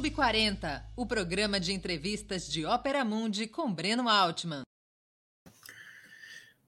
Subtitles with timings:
[0.00, 4.62] agora Sub40, o programa de entrevistas de Ópera Mundi com Breno Altman.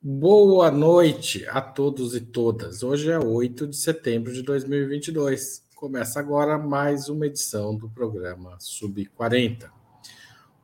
[0.01, 2.83] Boa noite a todos e todas.
[2.83, 5.65] Hoje é 8 de setembro de 2022.
[5.75, 9.71] Começa agora mais uma edição do programa Sub40.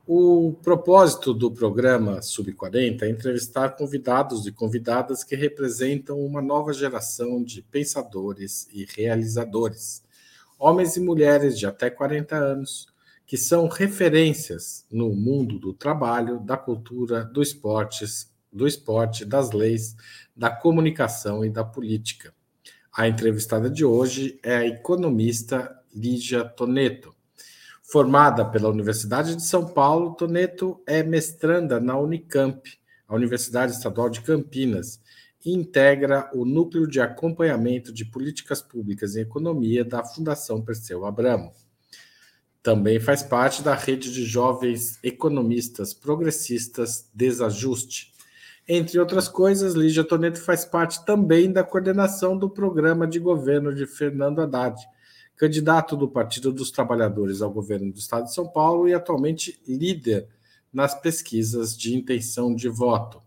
[0.05, 7.43] O propósito do programa Sub40 é entrevistar convidados e convidadas que representam uma nova geração
[7.43, 10.03] de pensadores e realizadores,
[10.59, 12.87] homens e mulheres de até 40 anos,
[13.25, 19.95] que são referências no mundo do trabalho, da cultura, do esportes do esporte, das leis,
[20.35, 22.33] da comunicação e da política.
[22.95, 27.15] A entrevistada de hoje é a economista Lígia Toneto.
[27.83, 32.61] Formada pela Universidade de São Paulo, Toneto é mestranda na Unicamp,
[33.07, 35.01] a Universidade Estadual de Campinas,
[35.45, 41.51] integra o Núcleo de Acompanhamento de Políticas Públicas em Economia da Fundação Perseu Abramo.
[42.61, 48.13] Também faz parte da rede de jovens economistas progressistas Desajuste,
[48.71, 53.87] entre outras coisas, Lígia Toneto faz parte também da coordenação do programa de governo de
[53.87, 54.79] Fernando Haddad,
[55.35, 60.27] candidato do Partido dos Trabalhadores ao governo do Estado de São Paulo e atualmente líder
[60.71, 63.19] nas pesquisas de intenção de voto.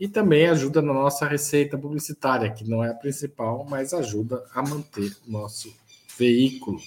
[0.00, 4.62] E também ajuda na nossa receita publicitária, que não é a principal, mas ajuda a
[4.62, 5.70] manter o nosso
[6.16, 6.80] veículo.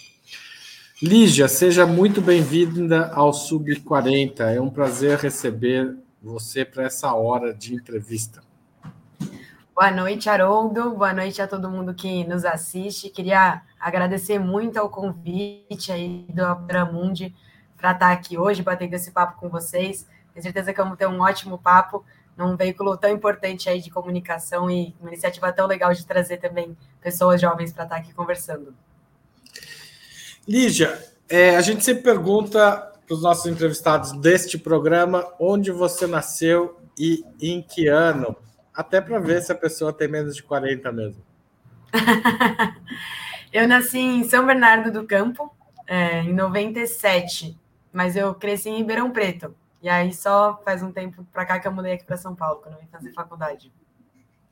[1.00, 4.50] Lígia, seja muito bem-vinda ao Sub 40.
[4.50, 8.41] É um prazer receber você para essa hora de entrevista.
[9.75, 10.96] Boa noite, Haroldo.
[10.96, 13.12] Boa noite a todo mundo que nos assiste.
[13.12, 17.35] Queria agradecer muito ao convite aí do Opera Mundi
[17.78, 20.08] para estar aqui hoje, batendo esse papo com vocês.
[20.34, 22.03] Tenho certeza que vamos ter um ótimo papo
[22.38, 26.76] num veículo tão importante aí de comunicação e uma iniciativa tão legal de trazer também
[27.02, 28.74] pessoas jovens para estar aqui conversando.
[30.47, 36.80] Lígia, é, a gente sempre pergunta para os nossos entrevistados deste programa onde você nasceu
[36.97, 38.36] e em que ano,
[38.74, 41.24] até para ver se a pessoa tem menos de 40 mesmo.
[43.53, 45.56] eu nasci em São Bernardo do Campo,
[45.86, 47.58] é, em 97,
[47.91, 49.56] mas eu cresci em Ribeirão Preto.
[49.84, 52.62] E aí só faz um tempo para cá que eu mudei aqui para São Paulo,
[52.62, 53.72] quando eu vim fazer faculdade.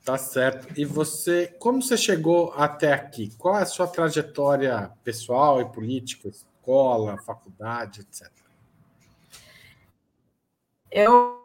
[0.04, 0.78] Tá certo.
[0.78, 3.34] E você, como você chegou até aqui?
[3.38, 8.30] Qual é a sua trajetória pessoal e política, escola, faculdade, etc?
[10.92, 11.40] eu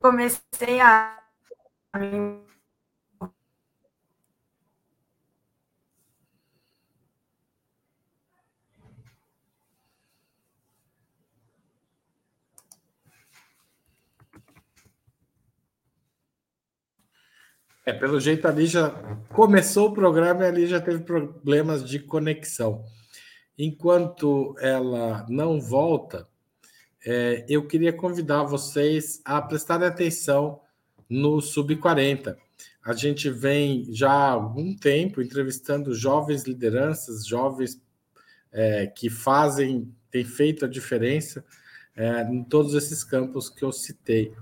[0.00, 1.22] comecei a
[17.86, 18.90] É, pelo jeito ali já
[19.30, 22.82] começou o programa e ali já teve problemas de conexão.
[23.58, 26.26] Enquanto ela não volta,
[27.04, 30.60] é, eu queria convidar vocês a prestarem atenção
[31.08, 32.36] no Sub-40.
[32.82, 37.80] A gente vem já há algum tempo entrevistando jovens lideranças, jovens
[38.50, 41.44] é, que fazem, têm feito a diferença
[41.94, 44.34] é, em todos esses campos que eu citei.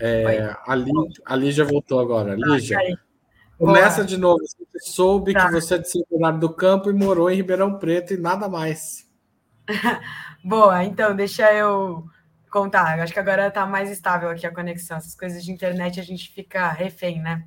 [0.00, 2.32] É, a, Lígia voltou agora.
[2.32, 2.78] Ah, Lígia,
[3.58, 4.38] começa de novo.
[4.40, 5.46] Você soube tá.
[5.46, 8.48] que você é de São Bernardo do Campo e morou em Ribeirão Preto e nada
[8.48, 9.08] mais.
[10.44, 12.04] Boa, então deixa eu
[12.50, 12.96] contar.
[12.96, 14.96] Eu acho que agora está mais estável aqui a conexão.
[14.96, 17.44] Essas coisas de internet a gente fica refém, né?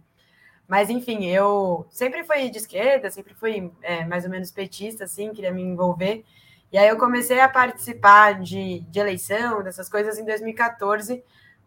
[0.68, 5.34] Mas, enfim, eu sempre fui de esquerda, sempre fui é, mais ou menos petista, assim,
[5.34, 6.24] queria me envolver.
[6.72, 11.22] E aí eu comecei a participar de, de eleição, dessas coisas, em 2014,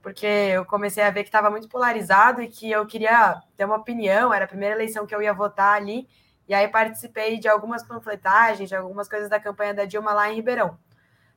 [0.05, 3.77] porque eu comecei a ver que estava muito polarizado e que eu queria ter uma
[3.77, 6.06] opinião, era a primeira eleição que eu ia votar ali,
[6.47, 10.35] e aí participei de algumas panfletagens, de algumas coisas da campanha da Dilma lá em
[10.35, 10.79] Ribeirão.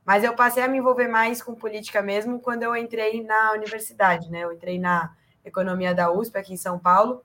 [0.03, 4.29] Mas eu passei a me envolver mais com política mesmo quando eu entrei na universidade,
[4.29, 4.41] né?
[4.41, 5.15] Eu entrei na
[5.45, 7.23] economia da USP aqui em São Paulo,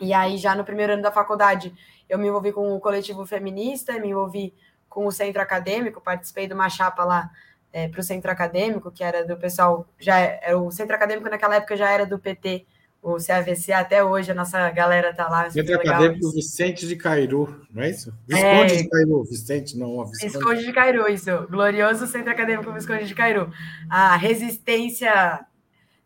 [0.00, 1.72] e aí, já no primeiro ano da faculdade,
[2.08, 4.52] eu me envolvi com o coletivo feminista, me envolvi
[4.88, 7.30] com o centro acadêmico, participei de uma chapa lá
[7.74, 11.28] é, para o centro acadêmico, que era do pessoal, já era, é, o centro acadêmico
[11.28, 12.64] naquela época já era do PT,
[13.02, 15.50] o CAVC, até hoje a nossa galera tá lá.
[15.50, 18.14] Centro Acadêmico Vicente de Cairu, não é isso?
[18.26, 20.32] Visconde é, de Cairu, Vicente, não, Visconde.
[20.32, 21.46] Visconde de Cairu, isso.
[21.50, 23.52] Glorioso Centro Acadêmico Visconde de Cairu.
[23.90, 25.44] A resistência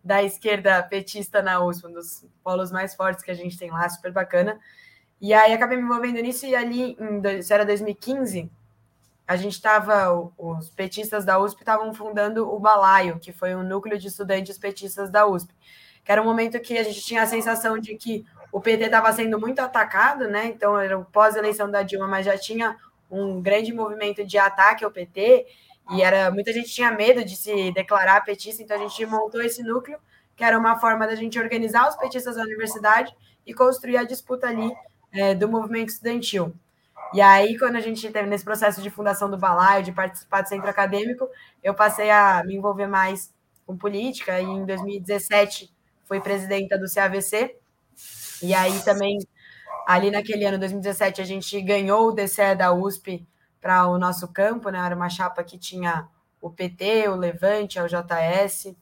[0.03, 3.89] da esquerda petista na USP, um dos polos mais fortes que a gente tem lá,
[3.89, 4.59] super bacana.
[5.21, 8.51] E aí acabei me envolvendo nisso e ali, em, isso era 2015,
[9.29, 13.99] a gente estava, os petistas da USP estavam fundando o Balaio, que foi um núcleo
[13.99, 15.53] de estudantes petistas da USP,
[16.03, 19.13] que era um momento que a gente tinha a sensação de que o PT estava
[19.13, 20.47] sendo muito atacado, né?
[20.47, 22.79] Então era pós-eleição da Dilma, mas já tinha
[23.11, 25.47] um grande movimento de ataque ao PT,
[25.91, 29.63] e era muita gente tinha medo de se declarar petista, então a gente montou esse
[29.63, 29.99] núcleo,
[30.35, 33.15] que era uma forma da gente organizar os petistas da universidade
[33.47, 34.73] e construir a disputa ali
[35.13, 36.55] é, do movimento estudantil.
[37.15, 40.49] E aí, quando a gente teve nesse processo de fundação do Balaio, de participar do
[40.49, 41.29] centro acadêmico,
[41.63, 43.33] eu passei a me envolver mais
[43.67, 45.71] com política, e em 2017
[46.05, 47.57] fui presidenta do CAVC,
[48.43, 49.19] e aí também,
[49.87, 53.27] ali naquele ano, 2017, a gente ganhou o DCE da USP
[53.61, 54.79] para o nosso campo, né?
[54.85, 56.09] Era uma chapa que tinha
[56.41, 58.77] o PT, o Levante, o JS.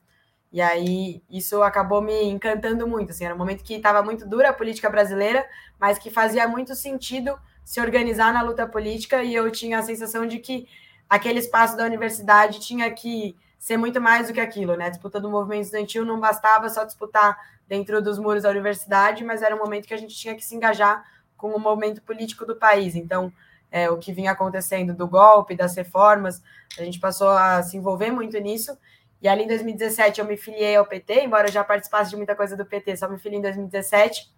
[0.53, 3.11] E aí isso acabou me encantando muito.
[3.11, 5.47] Assim, era um momento que estava muito dura a política brasileira,
[5.79, 9.25] mas que fazia muito sentido se organizar na luta política.
[9.25, 10.69] E eu tinha a sensação de que
[11.11, 14.89] aquele espaço da universidade tinha que ser muito mais do que aquilo, né?
[14.89, 17.37] Disputa do movimento estudantil não bastava só disputar
[17.67, 20.55] dentro dos muros da universidade, mas era um momento que a gente tinha que se
[20.55, 21.05] engajar
[21.37, 22.95] com o momento político do país.
[22.95, 23.33] Então,
[23.69, 26.41] é, o que vinha acontecendo do golpe, das reformas,
[26.79, 28.79] a gente passou a se envolver muito nisso.
[29.21, 32.37] E ali em 2017 eu me filiei ao PT, embora eu já participasse de muita
[32.37, 34.36] coisa do PT, só me filiei em 2017.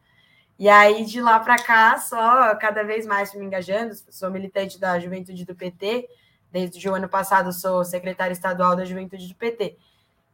[0.59, 4.99] E aí de lá para cá, só cada vez mais me engajando, sou militante da
[4.99, 6.09] juventude do PT,
[6.51, 9.77] desde o ano passado sou secretária estadual da juventude do PT.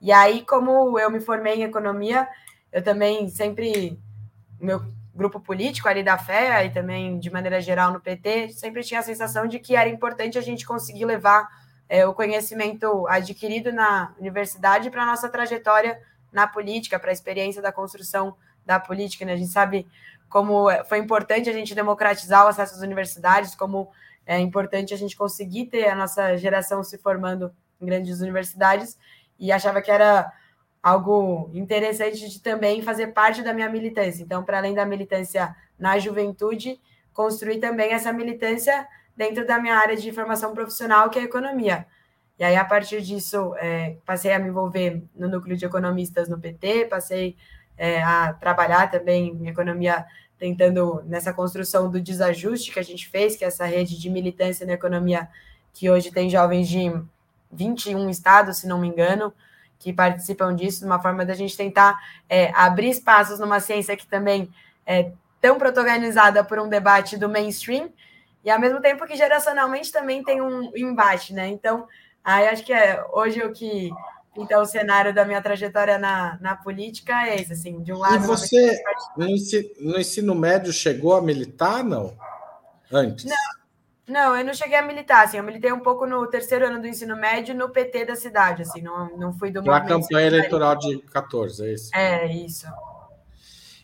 [0.01, 2.27] E aí, como eu me formei em economia,
[2.73, 3.99] eu também sempre,
[4.59, 4.83] meu
[5.15, 9.03] grupo político ali da fé e também de maneira geral no PT, sempre tinha a
[9.03, 11.49] sensação de que era importante a gente conseguir levar
[11.89, 16.01] é, o conhecimento adquirido na universidade para a nossa trajetória
[16.33, 18.35] na política, para a experiência da construção
[18.67, 19.25] da política.
[19.25, 19.35] Né?
[19.35, 19.87] A gente sabe
[20.35, 23.93] como foi importante a gente democratizar o acesso às universidades, como
[24.27, 28.99] é importante a gente conseguir ter a nossa geração se formando em grandes universidades,
[29.39, 30.33] e achava que era
[30.83, 34.25] algo interessante de também fazer parte da minha militância.
[34.25, 36.81] Então, para além da militância na juventude,
[37.13, 41.87] construir também essa militância dentro da minha área de formação profissional, que é a economia.
[42.41, 46.41] E aí, a partir disso, é, passei a me envolver no núcleo de economistas no
[46.41, 47.37] PT, passei
[47.77, 50.05] é, a trabalhar também em economia,
[50.39, 54.67] tentando nessa construção do desajuste que a gente fez, que é essa rede de militância
[54.67, 55.29] na economia,
[55.73, 56.93] que hoje tem jovens de
[57.51, 59.33] 21 estados, se não me engano,
[59.79, 61.99] que participam disso, uma forma da gente tentar
[62.29, 64.49] é, abrir espaços numa ciência que também
[64.87, 67.91] é tão protagonizada por um debate do mainstream,
[68.45, 71.49] e ao mesmo tempo que geracionalmente também tem um embate, né?
[71.49, 71.87] Então,
[72.23, 73.91] aí acho que é, hoje o que
[74.37, 78.17] então o cenário da minha trajetória na, na política é esse, assim, de um lado...
[78.17, 78.83] E você,
[79.17, 82.17] no ensino, no ensino médio, chegou a militar, não?
[82.91, 83.25] Antes?
[83.25, 83.37] Não,
[84.07, 86.87] não, eu não cheguei a militar, assim, eu militei um pouco no terceiro ano do
[86.87, 90.99] ensino médio no PT da cidade, assim, não, não fui do Na campanha eleitoral de
[91.13, 91.91] 14, é isso?
[91.95, 92.67] É, isso.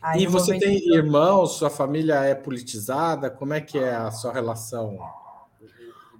[0.03, 4.33] Aí, e você tem irmãos, sua família é politizada, como é que é a sua
[4.33, 4.99] relação?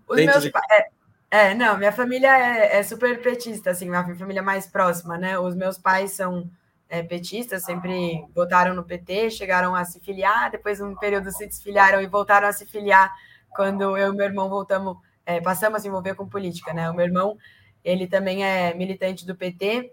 [0.07, 0.53] Os meus de...
[0.71, 0.89] é,
[1.31, 5.39] é, não, minha família é, é, super petista, assim, minha família mais próxima, né?
[5.39, 6.51] Os meus pais são
[6.89, 12.03] é, petistas, sempre votaram no PT, chegaram a se filiar, depois um período se desfiliaram
[12.03, 13.15] e voltaram a se filiar
[13.51, 16.91] quando eu e meu irmão voltamos, é, passamos a se envolver com política, né?
[16.91, 17.37] O meu irmão,
[17.85, 19.93] ele também é militante do PT,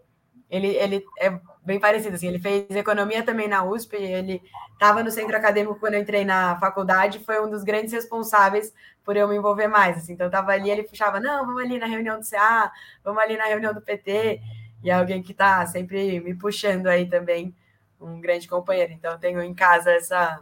[0.50, 4.42] ele, ele é bem parecido, assim, ele fez economia também na USP, ele
[4.74, 8.74] estava no centro acadêmico quando eu entrei na faculdade, foi um dos grandes responsáveis
[9.04, 11.78] por eu me envolver mais, assim, então eu estava ali, ele puxava, não, vamos ali
[11.78, 12.72] na reunião do CA,
[13.04, 14.42] vamos ali na reunião do PT,
[14.84, 17.54] e é alguém que está sempre me puxando aí também
[18.00, 18.94] um grande companheiro.
[18.94, 20.40] Então, tenho em casa essa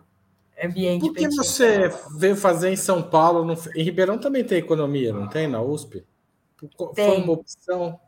[0.61, 1.05] ambiente.
[1.05, 3.43] Por que você veio fazer em São Paulo?
[3.45, 3.53] No...
[3.75, 5.47] Em Ribeirão também tem economia, não tem?
[5.47, 6.05] Na USP?
[6.93, 7.15] Tem.
[7.15, 7.99] Foi uma opção?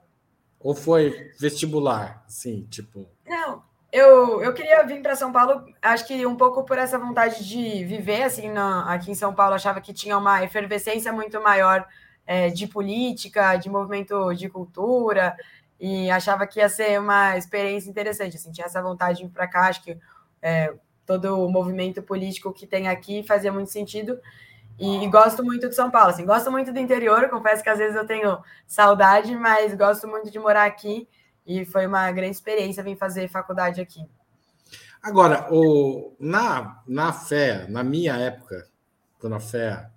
[0.68, 2.26] Ou foi vestibular?
[2.28, 3.08] Assim, tipo.
[3.26, 7.48] Não, eu, eu queria vir para São Paulo, acho que um pouco por essa vontade
[7.48, 11.88] de viver assim na, aqui em São Paulo, achava que tinha uma efervescência muito maior
[12.26, 15.38] é, de política, de movimento de cultura,
[15.80, 18.36] e achava que ia ser uma experiência interessante.
[18.36, 19.98] Assim, tinha essa vontade de vir para cá, acho que
[20.42, 20.74] é,
[21.06, 24.20] todo o movimento político que tem aqui fazia muito sentido.
[24.80, 27.80] E, e, gosto muito de São Paulo, assim, gosto muito do interior, confesso que às
[27.80, 31.08] vezes eu tenho saudade, mas gosto muito de morar aqui
[31.46, 34.02] e foi uma grande experiência vir fazer faculdade aqui.
[35.02, 38.68] Agora, o, na, na fé, na minha época,
[39.20, 39.90] quando a fé,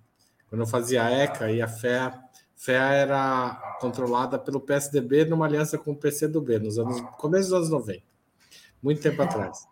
[0.49, 2.11] quando eu fazia a ECA e a fé,
[2.55, 7.69] fé era controlada pelo PSDB numa aliança com o PCdoB, nos anos, começo dos anos
[7.69, 8.01] 90,
[8.81, 9.67] muito tempo atrás.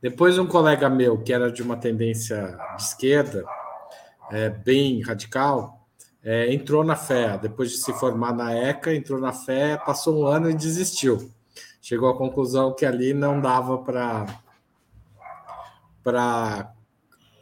[0.00, 3.44] Depois um colega meu, que era de uma tendência de esquerda,
[4.30, 5.86] é, bem radical,
[6.22, 10.26] é, entrou na fé, depois de se formar na ECA, entrou na fé, passou um
[10.26, 11.30] ano e desistiu.
[11.80, 14.26] Chegou à conclusão que ali não dava para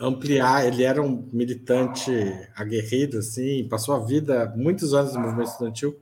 [0.01, 0.67] ampliar.
[0.67, 2.13] Ele era um militante
[2.55, 5.99] aguerrido, assim, passou a vida, muitos anos no movimento estudantil,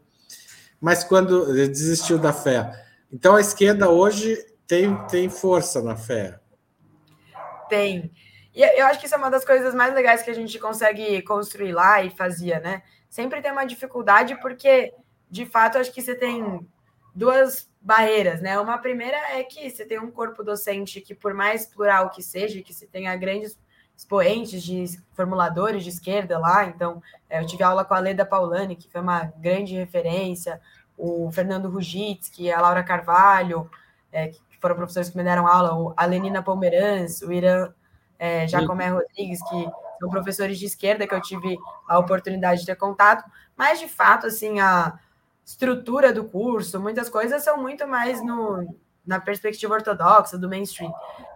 [0.80, 2.84] mas quando ele desistiu da fé.
[3.10, 6.38] Então a esquerda hoje tem, tem força na fé.
[7.68, 8.10] Tem.
[8.56, 11.20] E eu acho que isso é uma das coisas mais legais que a gente consegue
[11.20, 12.82] construir lá e fazia, né?
[13.06, 14.94] Sempre tem uma dificuldade, porque,
[15.30, 16.66] de fato, acho que você tem
[17.14, 18.58] duas barreiras, né?
[18.58, 22.62] Uma primeira é que você tem um corpo docente que, por mais plural que seja,
[22.62, 23.58] que você tenha grandes
[23.94, 28.74] expoentes de formuladores de esquerda lá, então é, eu tive aula com a Leda Paulani,
[28.74, 30.62] que foi uma grande referência,
[30.96, 33.70] o Fernando Rugitsky, a Laura Carvalho,
[34.10, 37.70] é, que foram professores que me deram aula, a Lenina Pomeranz, o Irã
[38.18, 39.68] é, Jacomé Rodrigues, que
[39.98, 41.56] são professores de esquerda que eu tive
[41.88, 43.24] a oportunidade de ter contato,
[43.56, 44.98] mas de fato, assim, a
[45.44, 50.92] estrutura do curso, muitas coisas são muito mais no, na perspectiva ortodoxa, do mainstream.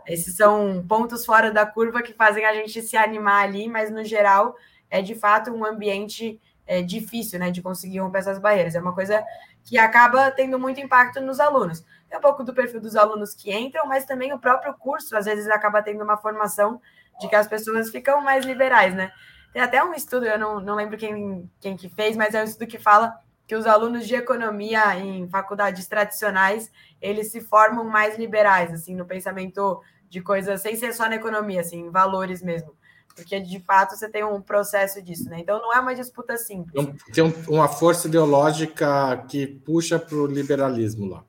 [0.06, 4.04] Esses são pontos fora da curva que fazem a gente se animar ali, mas no
[4.04, 4.56] geral
[4.90, 8.74] é de fato um ambiente é, difícil, né, de conseguir romper essas barreiras.
[8.74, 9.24] É uma coisa
[9.64, 11.84] que acaba tendo muito impacto nos alunos.
[12.10, 15.26] É um pouco do perfil dos alunos que entram, mas também o próprio curso, às
[15.26, 16.80] vezes, acaba tendo uma formação
[17.20, 19.12] de que as pessoas ficam mais liberais, né?
[19.52, 22.44] Tem até um estudo, eu não, não lembro quem, quem que fez, mas é um
[22.44, 26.70] estudo que fala que os alunos de economia em faculdades tradicionais,
[27.02, 31.60] eles se formam mais liberais, assim, no pensamento de coisas, sem ser só na economia,
[31.60, 32.72] assim, valores mesmo.
[33.14, 35.40] Porque, de fato, você tem um processo disso, né?
[35.40, 36.86] Então, não é uma disputa simples.
[37.12, 41.24] Tem uma força ideológica que puxa para o liberalismo lá.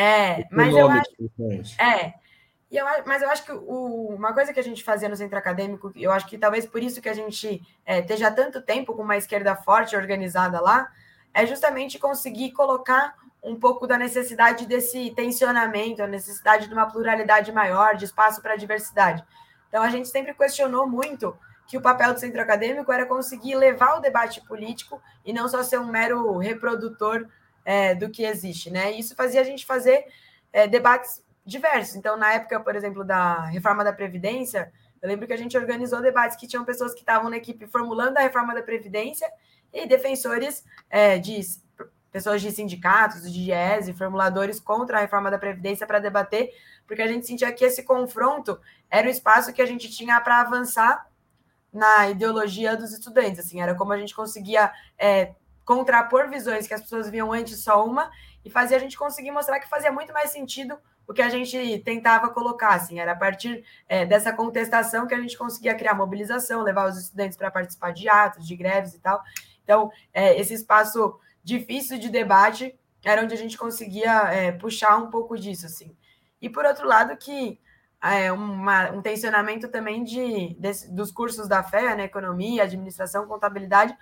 [0.00, 1.10] É, mas eu acho.
[1.78, 2.14] É.
[2.70, 5.36] E eu, mas eu acho que o, uma coisa que a gente fazia no centro
[5.36, 9.02] acadêmico, eu acho que talvez por isso que a gente é, esteja tanto tempo com
[9.02, 10.90] uma esquerda forte organizada lá,
[11.34, 17.52] é justamente conseguir colocar um pouco da necessidade desse tensionamento, a necessidade de uma pluralidade
[17.52, 19.22] maior, de espaço para a diversidade.
[19.68, 23.98] Então, a gente sempre questionou muito que o papel do centro acadêmico era conseguir levar
[23.98, 27.26] o debate político e não só ser um mero reprodutor
[27.64, 28.92] é, do que existe, né?
[28.92, 30.06] Isso fazia a gente fazer
[30.52, 31.96] é, debates diversos.
[31.96, 36.00] Então, na época, por exemplo, da reforma da Previdência, eu lembro que a gente organizou
[36.02, 39.30] debates que tinham pessoas que estavam na equipe formulando a reforma da Previdência
[39.72, 41.40] e defensores é, de
[42.12, 46.50] pessoas de sindicatos, de GES, formuladores contra a reforma da Previdência para debater,
[46.86, 50.40] porque a gente sentia que esse confronto era o espaço que a gente tinha para
[50.40, 51.08] avançar
[51.72, 53.38] na ideologia dos estudantes.
[53.38, 57.84] Assim, era como a gente conseguia é, contrapor visões que as pessoas viam antes só
[57.84, 58.10] uma
[58.44, 61.80] e fazer a gente conseguir mostrar que fazia muito mais sentido o que a gente
[61.80, 66.62] tentava colocar, assim, era a partir é, dessa contestação que a gente conseguia criar mobilização,
[66.62, 69.20] levar os estudantes para participar de atos, de greves e tal.
[69.64, 75.10] Então, é, esse espaço difícil de debate era onde a gente conseguia é, puxar um
[75.10, 75.96] pouco disso, assim.
[76.40, 77.58] E por outro lado, que
[78.02, 80.56] é uma, um tensionamento também de,
[80.90, 83.96] dos cursos da fé, né, economia, administração, contabilidade,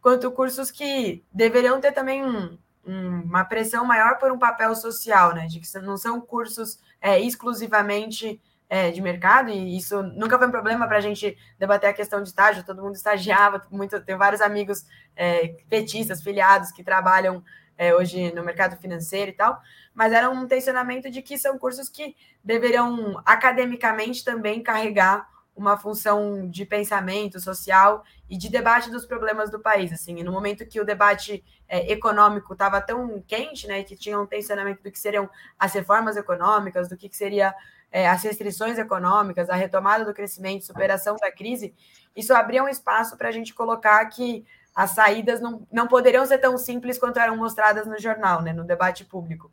[0.00, 5.34] quanto cursos que deveriam ter também um, um, uma pressão maior por um papel social,
[5.34, 5.46] né?
[5.46, 10.50] De que não são cursos é, exclusivamente é, de mercado, e isso nunca foi um
[10.52, 14.40] problema para a gente debater a questão de estágio, todo mundo estagiava, muito, tenho vários
[14.40, 17.42] amigos é, petistas, filiados, que trabalham
[17.76, 19.60] é, hoje no mercado financeiro e tal,
[19.92, 22.14] mas era um tensionamento de que são cursos que
[22.44, 29.60] deveriam academicamente também carregar uma função de pensamento social e de debate dos problemas do
[29.60, 33.96] país, assim, e no momento que o debate é, econômico estava tão quente, né, que
[33.96, 35.28] tinha um tensionamento do que seriam
[35.58, 37.54] as reformas econômicas, do que, que seria
[37.92, 41.74] é, as restrições econômicas, a retomada do crescimento, superação da crise,
[42.14, 46.38] isso abria um espaço para a gente colocar que as saídas não, não poderiam ser
[46.38, 49.52] tão simples quanto eram mostradas no jornal, né, no debate público.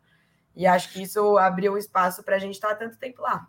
[0.54, 3.46] E acho que isso abriu um espaço para a gente estar tanto tempo lá.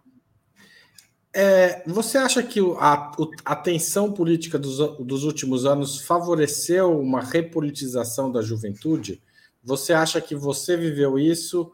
[1.33, 3.11] É, você acha que a,
[3.45, 9.21] a tensão política dos, dos últimos anos favoreceu uma repolitização da juventude?
[9.63, 11.71] Você acha que você viveu isso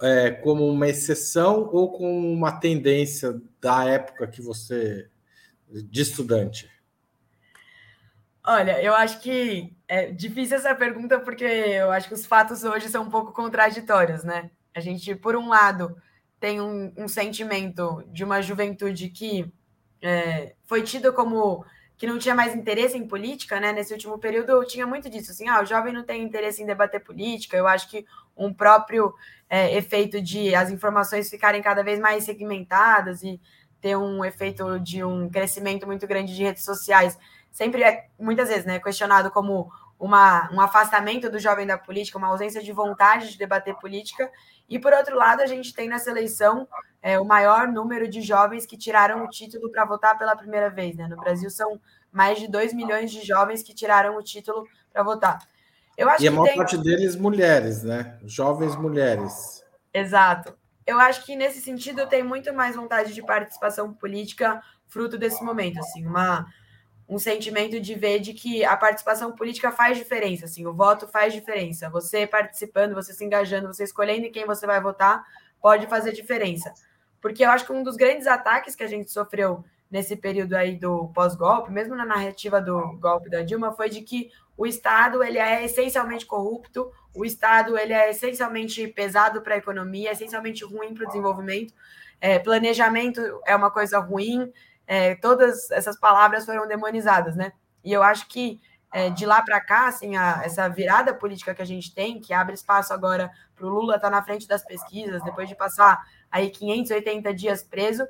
[0.00, 5.08] é, como uma exceção ou como uma tendência da época que você
[5.68, 6.70] de estudante?
[8.46, 12.88] Olha, eu acho que é difícil essa pergunta porque eu acho que os fatos hoje
[12.88, 14.50] são um pouco contraditórios, né?
[14.74, 15.96] A gente, por um lado,
[16.44, 19.50] tem um, um sentimento de uma juventude que
[20.02, 21.64] é, foi tida como
[21.96, 23.72] que não tinha mais interesse em política, né?
[23.72, 26.66] Nesse último período eu tinha muito disso, assim, ah, o jovem não tem interesse em
[26.66, 27.56] debater política.
[27.56, 28.04] Eu acho que
[28.36, 29.14] um próprio
[29.48, 33.40] é, efeito de as informações ficarem cada vez mais segmentadas e
[33.80, 37.18] ter um efeito de um crescimento muito grande de redes sociais,
[37.50, 39.72] sempre é muitas vezes, né, questionado como
[40.04, 44.30] uma, um afastamento do jovem da política, uma ausência de vontade de debater política.
[44.68, 46.68] E, por outro lado, a gente tem nessa eleição
[47.00, 50.94] é, o maior número de jovens que tiraram o título para votar pela primeira vez.
[50.94, 51.08] Né?
[51.08, 51.80] No Brasil, são
[52.12, 55.38] mais de 2 milhões de jovens que tiraram o título para votar.
[55.96, 56.56] Eu acho e a maior tem...
[56.56, 58.18] parte deles mulheres, né?
[58.24, 59.64] Jovens mulheres.
[59.92, 60.54] Exato.
[60.86, 65.78] Eu acho que nesse sentido tem muito mais vontade de participação política fruto desse momento,
[65.78, 66.46] assim, uma
[67.14, 71.32] um sentimento de ver de que a participação política faz diferença, assim, o voto faz
[71.32, 71.88] diferença.
[71.90, 75.24] Você participando, você se engajando, você escolhendo em quem você vai votar,
[75.62, 76.74] pode fazer diferença.
[77.20, 80.74] Porque eu acho que um dos grandes ataques que a gente sofreu nesse período aí
[80.76, 85.38] do pós-golpe, mesmo na narrativa do golpe da Dilma, foi de que o Estado ele
[85.38, 91.04] é essencialmente corrupto, o Estado ele é essencialmente pesado para a economia, essencialmente ruim para
[91.04, 91.72] o desenvolvimento,
[92.20, 94.52] é, planejamento é uma coisa ruim,
[94.86, 97.52] é, todas essas palavras foram demonizadas, né?
[97.82, 98.60] E eu acho que
[98.92, 102.32] é, de lá para cá, assim, a, essa virada política que a gente tem, que
[102.32, 106.00] abre espaço agora para o Lula estar tá na frente das pesquisas, depois de passar
[106.30, 108.06] aí 580 dias preso,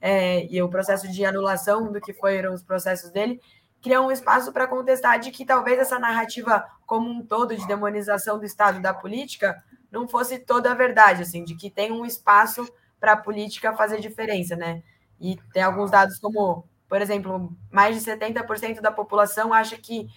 [0.00, 3.40] é, e o processo de anulação do que foram os processos dele,
[3.82, 8.38] cria um espaço para contestar de que talvez essa narrativa como um todo de demonização
[8.38, 9.60] do Estado da política
[9.90, 12.68] não fosse toda a verdade, assim, de que tem um espaço
[13.00, 14.82] para a política fazer diferença, né?
[15.20, 20.08] E tem alguns dados como, por exemplo, mais de 70% da população acha que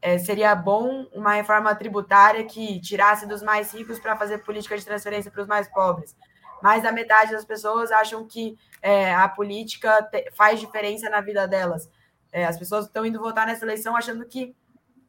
[0.00, 4.84] é, seria bom uma reforma tributária que tirasse dos mais ricos para fazer política de
[4.84, 6.14] transferência para os mais pobres.
[6.62, 11.48] Mais da metade das pessoas acham que é, a política te, faz diferença na vida
[11.48, 11.90] delas.
[12.30, 14.54] É, as pessoas estão indo votar nessa eleição achando que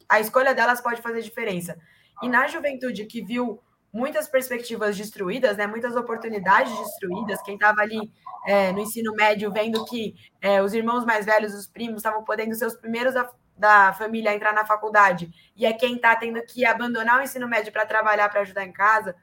[0.08, 1.78] a escolha delas pode fazer diferença.
[2.22, 3.60] E na juventude que viu
[3.96, 7.42] muitas perspectivas destruídas, né, muitas oportunidades destruídas.
[7.42, 8.12] Quem estava ali
[8.46, 12.54] é, no ensino médio vendo que é, os irmãos mais velhos, os primos, estavam podendo
[12.56, 16.66] ser os primeiros da, da família entrar na faculdade, e é quem está tendo que
[16.66, 19.16] abandonar o ensino médio para trabalhar, para ajudar em casa,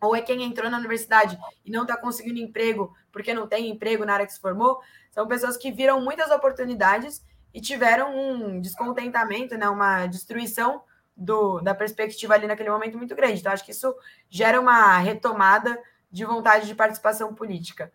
[0.00, 4.04] ou é quem entrou na universidade e não está conseguindo emprego porque não tem emprego
[4.04, 7.20] na área que se formou, são pessoas que viram muitas oportunidades
[7.52, 10.82] e tiveram um descontentamento, né, uma destruição
[11.16, 13.40] do, da perspectiva ali naquele momento muito grande.
[13.40, 13.94] Então, acho que isso
[14.28, 15.78] gera uma retomada
[16.10, 17.92] de vontade de participação política.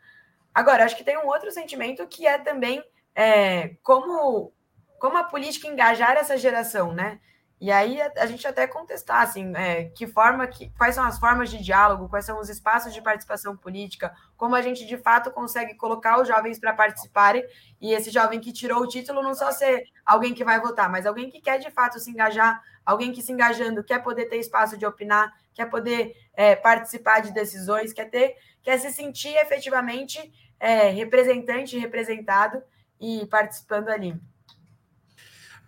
[0.54, 2.84] Agora, acho que tem um outro sentimento que é também
[3.16, 4.54] é, como,
[5.00, 7.20] como a política engajar essa geração, né?
[7.62, 11.20] E aí a, a gente até contestar assim, é, que forma que, quais são as
[11.20, 15.30] formas de diálogo, quais são os espaços de participação política, como a gente de fato
[15.30, 17.44] consegue colocar os jovens para participarem
[17.82, 21.06] e esse jovem que tirou o título não só ser alguém que vai votar, mas
[21.06, 24.78] alguém que quer de fato se engajar, alguém que se engajando quer poder ter espaço
[24.78, 30.90] de opinar, quer poder é, participar de decisões, quer ter, quer se sentir efetivamente é,
[30.90, 32.64] representante, representado
[33.00, 34.18] e participando ali.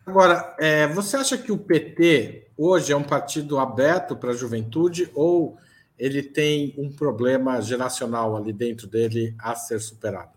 [0.05, 5.11] Agora, é, você acha que o PT hoje é um partido aberto para a juventude
[5.13, 5.57] ou
[5.97, 10.31] ele tem um problema geracional ali dentro dele a ser superado?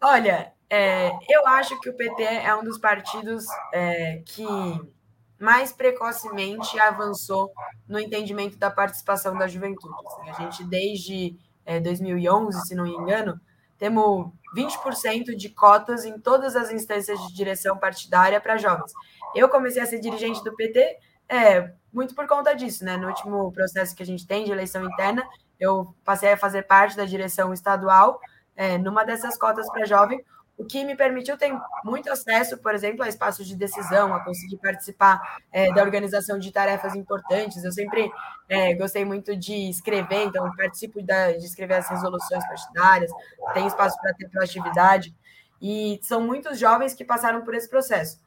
[0.00, 4.46] Olha, é, eu acho que o PT é um dos partidos é, que
[5.38, 7.52] mais precocemente avançou
[7.86, 9.94] no entendimento da participação da juventude.
[10.06, 11.36] Assim, a gente, desde
[11.82, 13.38] 2011, é, se não me engano,
[13.76, 18.92] temos 20% de cotas em todas as instâncias de direção partidária para jovens.
[19.34, 20.98] Eu comecei a ser dirigente do PT
[21.30, 22.96] é, muito por conta disso, né?
[22.96, 25.22] No último processo que a gente tem de eleição interna,
[25.60, 28.20] eu passei a fazer parte da direção estadual,
[28.56, 30.24] é, numa dessas cotas para jovem,
[30.60, 31.50] o que me permitiu ter
[31.82, 35.18] muito acesso, por exemplo, a espaços de decisão, a conseguir participar
[35.50, 37.64] é, da organização de tarefas importantes.
[37.64, 38.12] Eu sempre
[38.46, 43.10] é, gostei muito de escrever, então participo da, de escrever as resoluções partidárias,
[43.54, 45.16] tenho espaço para ter proatividade,
[45.62, 48.20] e são muitos jovens que passaram por esse processo.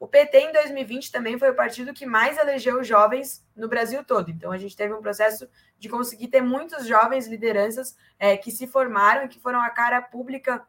[0.00, 4.30] O PT em 2020 também foi o partido que mais elegeu jovens no Brasil todo.
[4.30, 5.46] Então a gente teve um processo
[5.78, 10.00] de conseguir ter muitos jovens lideranças é, que se formaram e que foram a cara
[10.00, 10.66] pública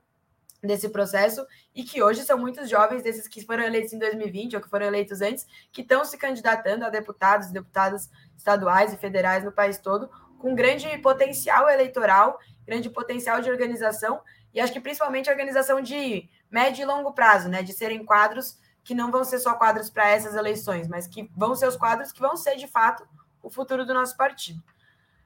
[0.66, 4.62] desse processo e que hoje são muitos jovens desses que foram eleitos em 2020 ou
[4.62, 9.44] que foram eleitos antes, que estão se candidatando a deputados e deputadas estaduais e federais
[9.44, 14.22] no país todo, com grande potencial eleitoral, grande potencial de organização
[14.54, 18.96] e acho que principalmente organização de médio e longo prazo, né, de serem quadros que
[18.96, 22.22] não vão ser só quadros para essas eleições, mas que vão ser os quadros que
[22.22, 23.06] vão ser de fato
[23.42, 24.64] o futuro do nosso partido.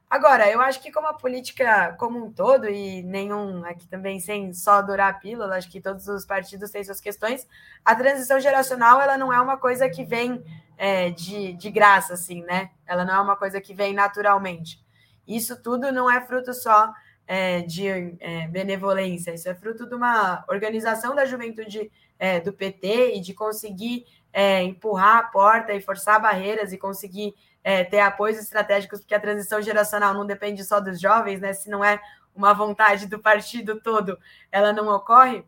[0.09, 4.51] Agora, eu acho que como a política como um todo, e nenhum aqui também sem
[4.53, 7.47] só adorar a pílula, acho que todos os partidos têm suas questões,
[7.85, 10.43] a transição geracional ela não é uma coisa que vem
[10.77, 12.71] é, de, de graça, assim, né?
[12.87, 14.83] Ela não é uma coisa que vem naturalmente.
[15.27, 16.91] Isso tudo não é fruto só
[17.27, 17.87] é, de
[18.19, 23.35] é, benevolência, isso é fruto de uma organização da juventude é, do PT e de
[23.35, 29.15] conseguir é, empurrar a porta e forçar barreiras e conseguir é, ter apoios estratégicos, porque
[29.15, 31.53] a transição geracional não depende só dos jovens, né?
[31.53, 31.99] Se não é
[32.35, 34.17] uma vontade do partido todo,
[34.51, 35.43] ela não ocorre.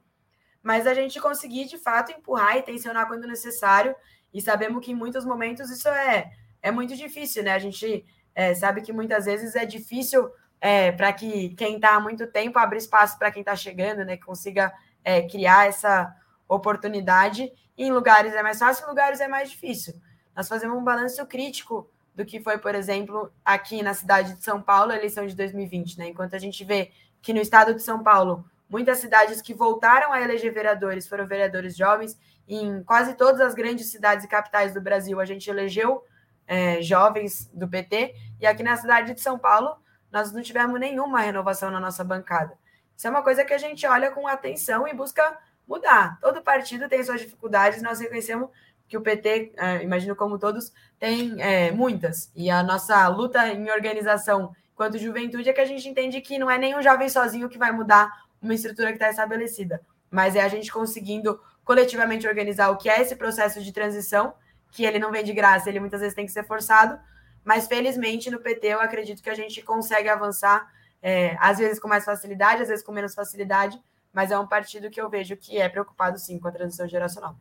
[0.62, 3.96] Mas a gente conseguir, de fato, empurrar e tensionar quando necessário,
[4.34, 7.54] e sabemos que em muitos momentos isso é, é muito difícil, né?
[7.54, 12.00] A gente é, sabe que muitas vezes é difícil é, para que quem está há
[12.00, 14.18] muito tempo abra espaço para quem está chegando, né?
[14.18, 14.72] Que consiga
[15.04, 16.16] é, criar essa
[16.48, 17.52] oportunidade.
[17.78, 19.94] E em lugares é mais fácil, em lugares é mais difícil.
[20.36, 24.62] Nós fazemos um balanço crítico do que foi, por exemplo, aqui na cidade de São
[24.62, 26.08] Paulo, a eleição de 2020, né?
[26.10, 30.22] Enquanto a gente vê que no estado de São Paulo, muitas cidades que voltaram a
[30.22, 35.20] eleger vereadores foram vereadores jovens, em quase todas as grandes cidades e capitais do Brasil,
[35.20, 36.04] a gente elegeu
[36.48, 39.78] é, jovens do PT, e aqui na cidade de São Paulo,
[40.12, 42.58] nós não tivemos nenhuma renovação na nossa bancada.
[42.98, 46.20] Isso é uma coisa que a gente olha com atenção e busca mudar.
[46.20, 48.50] Todo partido tem suas dificuldades, nós reconhecemos
[48.92, 52.30] que o PT, é, imagino como todos, tem é, muitas.
[52.36, 56.52] E a nossa luta em organização quanto juventude é que a gente entende que não
[56.52, 60.50] é nenhum jovem sozinho que vai mudar uma estrutura que está estabelecida, mas é a
[60.50, 64.34] gente conseguindo coletivamente organizar o que é esse processo de transição,
[64.72, 67.00] que ele não vem de graça, ele muitas vezes tem que ser forçado,
[67.46, 70.70] mas felizmente no PT eu acredito que a gente consegue avançar,
[71.02, 74.90] é, às vezes com mais facilidade, às vezes com menos facilidade, mas é um partido
[74.90, 77.38] que eu vejo que é preocupado sim com a transição geracional.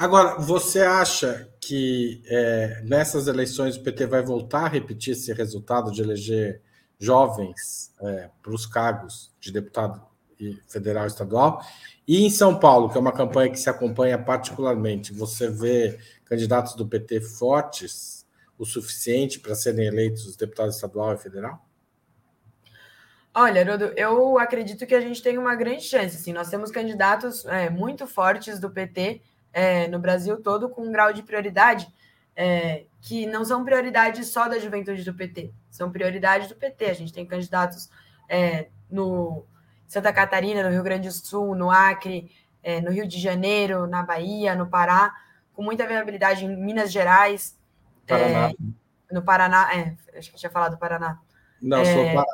[0.00, 5.92] Agora, você acha que é, nessas eleições o PT vai voltar a repetir esse resultado
[5.92, 6.62] de eleger
[6.98, 10.00] jovens é, para os cargos de deputado
[10.66, 11.62] federal e estadual?
[12.08, 16.74] E em São Paulo, que é uma campanha que se acompanha particularmente, você vê candidatos
[16.74, 18.26] do PT fortes
[18.58, 21.62] o suficiente para serem eleitos deputados estadual e federal?
[23.34, 26.16] Olha, Rodo, eu acredito que a gente tem uma grande chance.
[26.16, 29.20] Assim, nós temos candidatos é, muito fortes do PT
[29.52, 31.92] é, no Brasil todo com um grau de prioridade
[32.36, 36.86] é, que não são prioridades só da juventude do PT, são prioridades do PT.
[36.86, 37.90] A gente tem candidatos
[38.28, 39.44] é, no
[39.86, 42.30] Santa Catarina, no Rio Grande do Sul, no Acre,
[42.62, 45.14] é, no Rio de Janeiro, na Bahia, no Pará,
[45.52, 47.58] com muita viabilidade em Minas Gerais.
[48.06, 48.50] Paraná.
[48.50, 51.18] É, no Paraná, é, acho que tinha falado do Paraná.
[51.60, 52.24] Não, sou Paraná.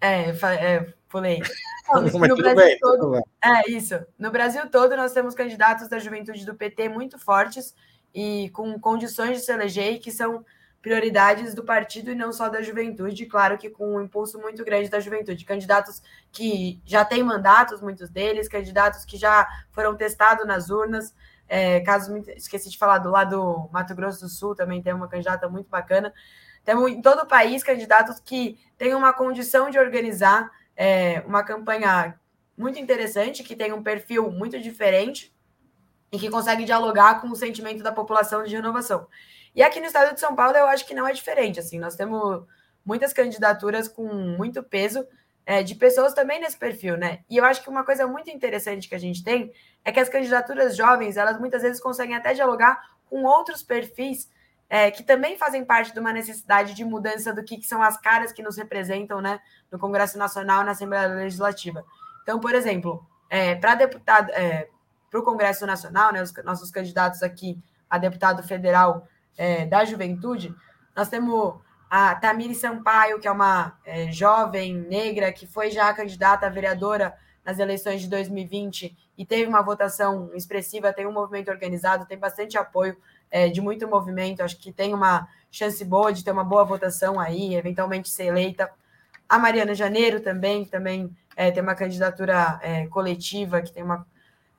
[0.00, 1.40] É, pulei.
[2.28, 4.04] no Brasil bem, todo, é isso.
[4.18, 7.72] No Brasil todo, nós temos candidatos da juventude do PT muito fortes
[8.12, 10.44] e com condições de se eleger e que são
[10.82, 14.90] prioridades do partido e não só da juventude, claro que com um impulso muito grande
[14.90, 15.44] da juventude.
[15.44, 21.14] Candidatos que já têm mandatos, muitos deles, candidatos que já foram testados nas urnas.
[21.48, 25.08] É, caso esqueci de falar do lado do Mato Grosso do Sul, também tem uma
[25.08, 26.12] candidata muito bacana.
[26.64, 32.18] Temos em todo o país candidatos que têm uma condição de organizar é, uma campanha
[32.56, 35.34] muito interessante, que tem um perfil muito diferente
[36.12, 39.06] e que consegue dialogar com o sentimento da população de renovação.
[39.54, 41.60] E aqui no estado de São Paulo eu acho que não é diferente.
[41.60, 42.44] Assim, nós temos
[42.84, 45.06] muitas candidaturas com muito peso
[45.46, 47.20] é, de pessoas também nesse perfil, né?
[47.28, 49.52] E eu acho que uma coisa muito interessante que a gente tem
[49.84, 54.28] é que as candidaturas jovens, elas muitas vezes conseguem até dialogar com outros perfis
[54.68, 57.96] é, que também fazem parte de uma necessidade de mudança do que, que são as
[57.96, 61.84] caras que nos representam né, no Congresso Nacional e na Assembleia Legislativa.
[62.22, 64.68] Então, por exemplo, é, para deputado, é,
[65.10, 70.54] para o Congresso Nacional, né, os nossos candidatos aqui a deputado federal é, da juventude,
[70.96, 71.54] nós temos
[71.90, 77.14] a Tamiri Sampaio, que é uma é, jovem negra que foi já candidata a vereadora
[77.44, 82.56] nas eleições de 2020 e teve uma votação expressiva, tem um movimento organizado, tem bastante
[82.56, 82.96] apoio
[83.34, 87.18] é, de muito movimento, acho que tem uma chance boa de ter uma boa votação
[87.18, 88.70] aí, eventualmente ser eleita.
[89.28, 94.06] A Mariana Janeiro também, que também é, tem uma candidatura é, coletiva, que tem uma,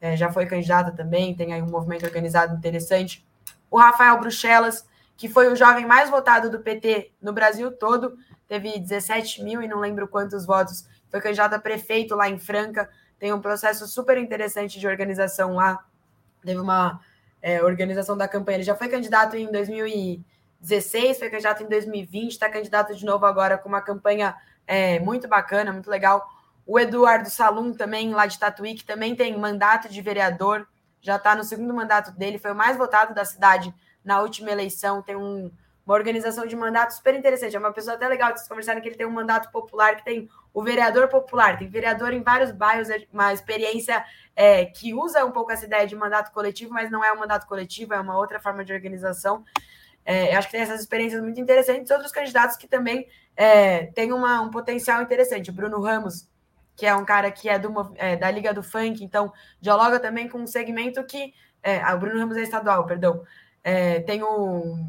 [0.02, 3.26] é, já foi candidata também, tem aí um movimento organizado interessante.
[3.72, 4.86] O Rafael Bruxelas,
[5.16, 9.70] que foi o jovem mais votado do PT no Brasil todo, teve 17 mil e
[9.70, 14.18] não lembro quantos votos, foi candidato a prefeito lá em Franca, tem um processo super
[14.18, 15.82] interessante de organização lá,
[16.44, 17.00] teve uma
[17.46, 22.50] é, organização da campanha, ele já foi candidato em 2016, foi candidato em 2020, está
[22.50, 26.28] candidato de novo agora com uma campanha é, muito bacana, muito legal.
[26.66, 30.68] O Eduardo Salum também, lá de Tatuí, que também tem mandato de vereador,
[31.00, 33.72] já está no segundo mandato dele, foi o mais votado da cidade
[34.04, 35.52] na última eleição, tem um,
[35.86, 37.56] uma organização de mandato super interessante.
[37.56, 40.04] É uma pessoa até legal de se conversar que ele tem um mandato popular, que
[40.04, 44.04] tem o vereador popular, tem vereador em vários bairros, é uma experiência
[44.36, 47.46] é, que usa um pouco essa ideia de mandato coletivo, mas não é um mandato
[47.46, 49.44] coletivo, é uma outra forma de organização.
[50.04, 51.92] É, acho que tem essas experiências muito interessantes.
[51.92, 55.52] Outros candidatos que também é, têm uma, um potencial interessante.
[55.52, 56.28] Bruno Ramos,
[56.76, 60.28] que é um cara que é, do, é, da Liga do Funk, então dialoga também
[60.28, 61.34] com um segmento que.
[61.62, 63.24] É, ah, o Bruno Ramos é estadual, perdão.
[63.64, 64.88] É, tem o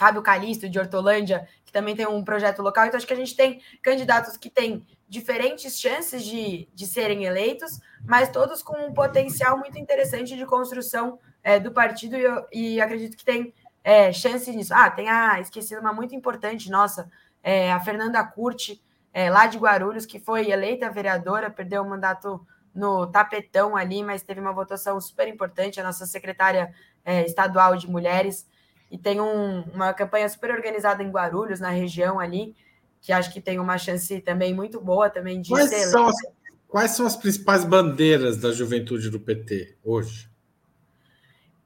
[0.00, 2.86] Fábio Calisto, de Hortolândia, que também tem um projeto local.
[2.86, 7.78] Então, acho que a gente tem candidatos que têm diferentes chances de, de serem eleitos,
[8.02, 12.80] mas todos com um potencial muito interessante de construção é, do partido, e, eu, e
[12.80, 13.52] acredito que tem
[13.84, 14.72] é, chance nisso.
[14.72, 17.10] Ah, tem a, esqueci uma muito importante, nossa,
[17.42, 18.80] é, a Fernanda Curti,
[19.12, 22.40] é, lá de Guarulhos, que foi eleita vereadora, perdeu o mandato
[22.74, 26.72] no tapetão ali, mas teve uma votação super importante, a nossa secretária
[27.04, 28.48] é, estadual de mulheres
[28.90, 32.56] e tem um, uma campanha super organizada em Guarulhos, na região ali,
[33.00, 35.86] que acho que tem uma chance também muito boa também de quais ser.
[35.86, 36.16] São as,
[36.68, 40.28] quais são as principais bandeiras da juventude do PT hoje?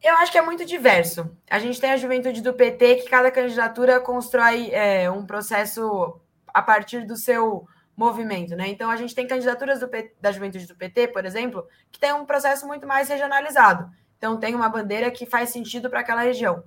[0.02, 1.34] Eu acho que é muito diverso.
[1.50, 6.60] A gente tem a juventude do PT, que cada candidatura constrói é, um processo a
[6.60, 8.68] partir do seu movimento, né?
[8.68, 9.88] Então a gente tem candidaturas do,
[10.20, 13.90] da juventude do PT, por exemplo, que tem um processo muito mais regionalizado.
[14.18, 16.62] Então tem uma bandeira que faz sentido para aquela região.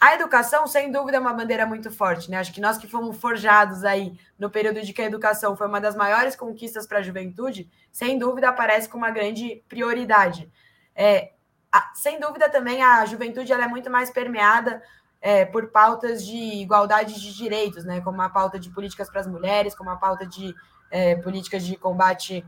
[0.00, 2.38] A educação, sem dúvida, é uma bandeira muito forte, né?
[2.38, 5.78] Acho que nós que fomos forjados aí no período de que a educação foi uma
[5.78, 10.50] das maiores conquistas para a juventude, sem dúvida aparece com uma grande prioridade.
[10.96, 11.32] É,
[11.70, 14.82] a, sem dúvida também a juventude ela é muito mais permeada
[15.20, 18.00] é, por pautas de igualdade de direitos, né?
[18.00, 20.54] Como a pauta de políticas para as mulheres, como a pauta de
[20.90, 22.42] é, políticas de combate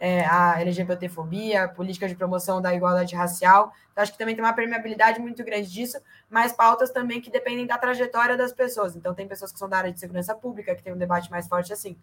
[0.00, 3.70] é, a LGBTfobia, política de promoção da igualdade racial.
[3.92, 7.66] Então, acho que também tem uma permeabilidade muito grande disso, mas pautas também que dependem
[7.66, 8.96] da trajetória das pessoas.
[8.96, 11.46] Então, tem pessoas que são da área de segurança pública, que tem um debate mais
[11.46, 11.98] forte assim.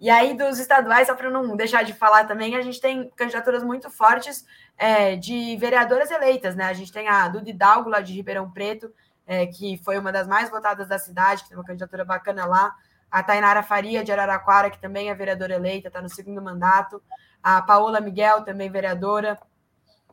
[0.00, 3.62] E aí, dos estaduais, só para não deixar de falar também, a gente tem candidaturas
[3.62, 4.44] muito fortes
[4.76, 6.64] é, de vereadoras eleitas, né?
[6.64, 8.92] A gente tem a Duda Hidalgo, lá de Ribeirão Preto,
[9.26, 12.74] é, que foi uma das mais votadas da cidade, que tem uma candidatura bacana lá.
[13.10, 17.02] A Tainara Faria, de Araraquara, que também é vereadora eleita, está no segundo mandato
[17.42, 19.38] a Paola Miguel, também vereadora.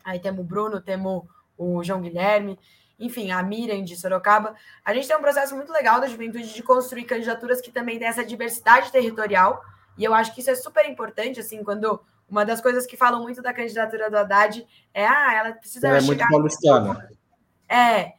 [0.04, 1.24] Aí temos o Bruno, temos
[1.58, 2.60] o João Guilherme,
[3.00, 4.56] enfim, a Miriam de Sorocaba.
[4.84, 8.08] A gente tem um processo muito legal da juventude de construir candidaturas que também tem
[8.08, 9.62] essa diversidade territorial,
[9.98, 13.22] e eu acho que isso é super importante, assim, quando uma das coisas que falam
[13.22, 17.10] muito da candidatura do Haddad é, ah, ela precisa ela é muito paulistana.
[17.70, 18.14] É,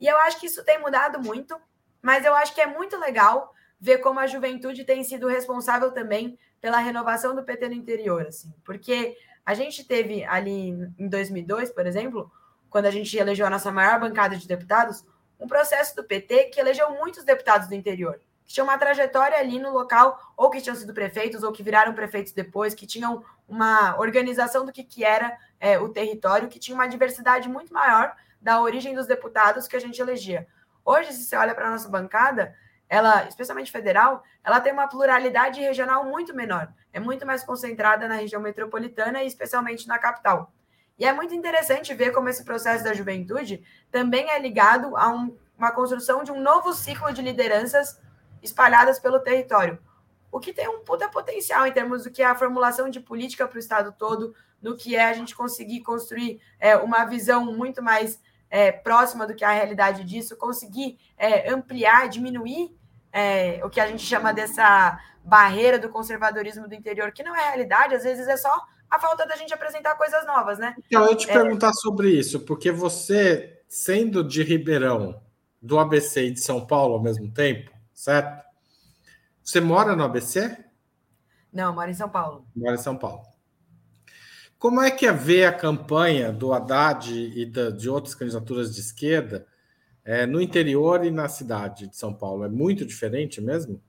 [0.00, 1.56] e eu acho que isso tem mudado muito,
[2.02, 6.38] mas eu acho que é muito legal ver como a juventude tem sido responsável também
[6.60, 11.86] pela renovação do PT no interior, assim, porque a gente teve ali em 2002, por
[11.86, 12.30] exemplo,
[12.68, 15.04] quando a gente elegeu a nossa maior bancada de deputados,
[15.38, 19.58] um processo do PT que elegeu muitos deputados do interior, que tinham uma trajetória ali
[19.58, 23.98] no local, ou que tinham sido prefeitos, ou que viraram prefeitos depois, que tinham uma
[23.98, 28.60] organização do que, que era é, o território, que tinha uma diversidade muito maior da
[28.60, 30.46] origem dos deputados que a gente elegia.
[30.84, 32.54] Hoje, se você olha para a nossa bancada,
[32.90, 36.72] ela, especialmente federal, ela tem uma pluralidade regional muito menor.
[36.92, 40.52] É muito mais concentrada na região metropolitana e especialmente na capital.
[40.98, 45.38] E é muito interessante ver como esse processo da juventude também é ligado a um,
[45.56, 48.00] uma construção de um novo ciclo de lideranças
[48.42, 49.78] espalhadas pelo território.
[50.32, 53.46] O que tem um puta potencial em termos do que é a formulação de política
[53.46, 57.80] para o Estado todo, no que é a gente conseguir construir é, uma visão muito
[57.80, 62.79] mais é, próxima do que a realidade disso, conseguir é, ampliar, diminuir
[63.12, 67.48] é, o que a gente chama dessa barreira do conservadorismo do interior, que não é
[67.48, 68.50] realidade, às vezes é só
[68.90, 70.74] a falta da gente apresentar coisas novas, né?
[70.86, 71.32] Então, eu te é...
[71.32, 75.20] perguntar sobre isso, porque você, sendo de Ribeirão,
[75.62, 78.42] do ABC e de São Paulo ao mesmo tempo, certo?
[79.42, 80.56] Você mora no ABC?
[81.52, 82.46] Não, mora em São Paulo.
[82.56, 83.22] Mora em São Paulo.
[84.58, 88.80] Como é que é ver a campanha do Haddad e da, de outras candidaturas de
[88.80, 89.46] esquerda
[90.10, 92.44] é, no interior e na cidade de São Paulo?
[92.44, 93.80] É muito diferente mesmo?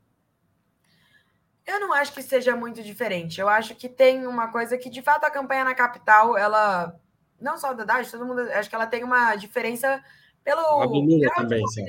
[1.66, 3.42] Eu não acho que seja muito diferente.
[3.42, 6.96] Eu acho que tem uma coisa que, de fato, a campanha na capital, ela.
[7.40, 8.42] Não só da Haddad, todo mundo.
[8.52, 10.00] Acho que ela tem uma diferença
[10.44, 10.62] pelo.
[10.62, 10.88] A
[11.38, 11.86] também, sim.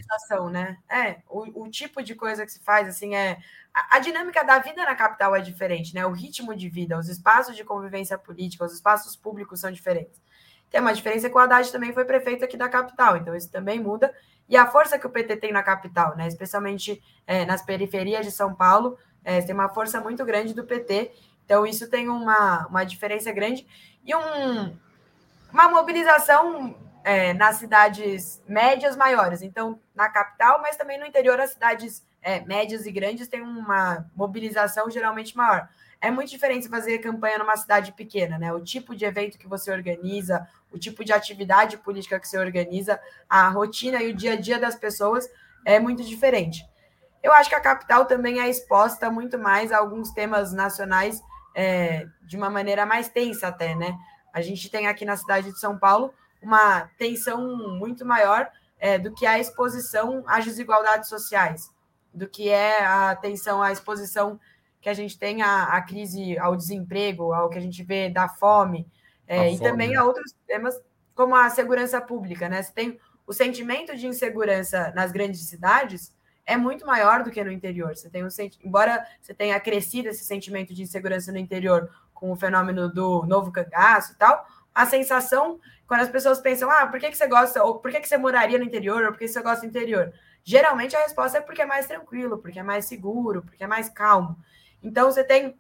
[0.50, 0.78] né?
[0.90, 3.36] É, o, o tipo de coisa que se faz, assim, é.
[3.74, 6.06] A, a, dinâmica da vida na capital é diferente, né?
[6.06, 10.18] O ritmo de vida, os espaços de convivência política, os espaços públicos são diferentes.
[10.72, 13.78] Tem uma diferença que o Haddad também foi prefeito aqui da capital, então isso também
[13.78, 14.12] muda.
[14.48, 16.26] E a força que o PT tem na capital, né?
[16.26, 21.12] Especialmente é, nas periferias de São Paulo, é, tem uma força muito grande do PT.
[21.44, 23.66] Então, isso tem uma, uma diferença grande
[24.02, 24.76] e um,
[25.52, 29.42] uma mobilização é, nas cidades médias maiores.
[29.42, 34.06] Então, na capital, mas também no interior, as cidades é, médias e grandes têm uma
[34.16, 35.68] mobilização geralmente maior.
[36.02, 38.52] É muito diferente fazer campanha numa cidade pequena, né?
[38.52, 43.00] O tipo de evento que você organiza, o tipo de atividade política que você organiza,
[43.28, 45.30] a rotina e o dia a dia das pessoas
[45.64, 46.66] é muito diferente.
[47.22, 51.22] Eu acho que a capital também é exposta muito mais a alguns temas nacionais
[51.54, 53.96] é, de uma maneira mais tensa até, né?
[54.32, 56.12] A gente tem aqui na cidade de São Paulo
[56.42, 61.70] uma tensão muito maior é, do que a exposição às desigualdades sociais,
[62.12, 64.40] do que é a atenção à exposição
[64.82, 68.28] que a gente tem à, à crise, ao desemprego, ao que a gente vê da
[68.28, 68.86] fome,
[69.26, 69.70] é, e fome.
[69.70, 70.78] também a outros temas
[71.14, 72.62] como a segurança pública, né?
[72.62, 76.12] Você tem o sentimento de insegurança nas grandes cidades
[76.44, 77.94] é muito maior do que no interior.
[77.94, 78.28] Você tem um
[78.64, 83.50] embora você tenha crescido esse sentimento de insegurança no interior com o fenômeno do novo
[83.52, 87.62] cangaço e tal, a sensação quando as pessoas pensam, ah, por que, que você gosta,
[87.62, 90.12] ou por que, que você moraria no interior, ou por que você gosta do interior?
[90.42, 93.88] Geralmente a resposta é porque é mais tranquilo, porque é mais seguro, porque é mais
[93.88, 94.36] calmo.
[94.82, 95.58] Então você tem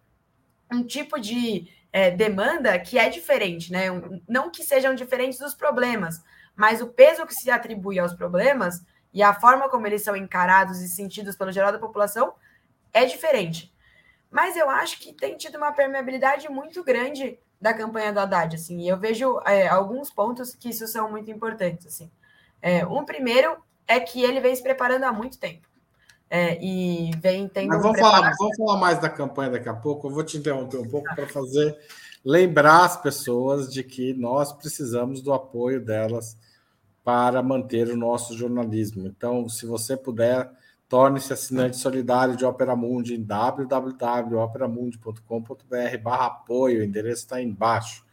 [0.70, 3.86] um tipo de é, demanda que é diferente, né?
[4.28, 6.22] Não que sejam diferentes dos problemas,
[6.56, 8.82] mas o peso que se atribui aos problemas
[9.12, 12.34] e a forma como eles são encarados e sentidos pelo geral da população
[12.92, 13.72] é diferente.
[14.30, 18.80] Mas eu acho que tem tido uma permeabilidade muito grande da campanha do Haddad, assim,
[18.80, 22.10] e eu vejo é, alguns pontos que isso são muito importantes, assim.
[22.60, 25.68] É, um primeiro é que ele vem se preparando há muito tempo.
[26.34, 27.68] É, e vem tendo.
[27.68, 30.08] Mas vamos, falar, vamos falar mais da campanha daqui a pouco.
[30.08, 31.76] Eu vou te interromper um pouco para fazer
[32.24, 36.34] lembrar as pessoas de que nós precisamos do apoio delas
[37.04, 39.06] para manter o nosso jornalismo.
[39.06, 40.50] Então, se você puder,
[40.88, 48.06] torne-se assinante solidário de Opera Mundi em www.operamundi.com.br barra apoio, o endereço está embaixo.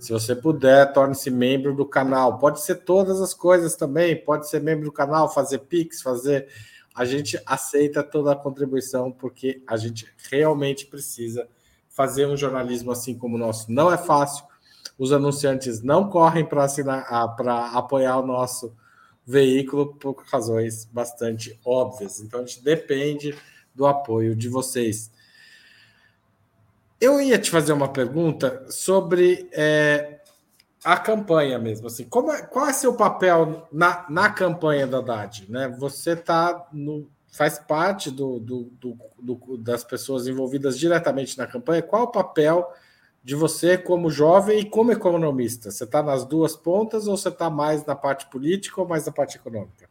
[0.00, 2.36] Se você puder, torne-se membro do canal.
[2.38, 6.48] Pode ser todas as coisas também, pode ser membro do canal, fazer Pix, fazer.
[6.94, 11.48] A gente aceita toda a contribuição, porque a gente realmente precisa
[11.88, 13.70] fazer um jornalismo assim como o nosso.
[13.70, 14.44] Não é fácil,
[14.98, 16.66] os anunciantes não correm para
[17.72, 18.74] apoiar o nosso
[19.26, 22.20] veículo por razões bastante óbvias.
[22.20, 23.34] Então a gente depende
[23.74, 25.10] do apoio de vocês.
[27.00, 30.19] Eu ia te fazer uma pergunta sobre é,
[30.84, 31.86] a campanha mesmo.
[31.86, 35.50] Assim, como é, qual é seu papel na, na campanha da Haddad?
[35.50, 35.68] Né?
[35.78, 41.82] Você tá no, faz parte do, do, do, do, das pessoas envolvidas diretamente na campanha.
[41.82, 42.72] Qual o papel
[43.22, 45.70] de você como jovem e como economista?
[45.70, 49.12] Você está nas duas pontas ou você está mais na parte política ou mais na
[49.12, 49.89] parte econômica?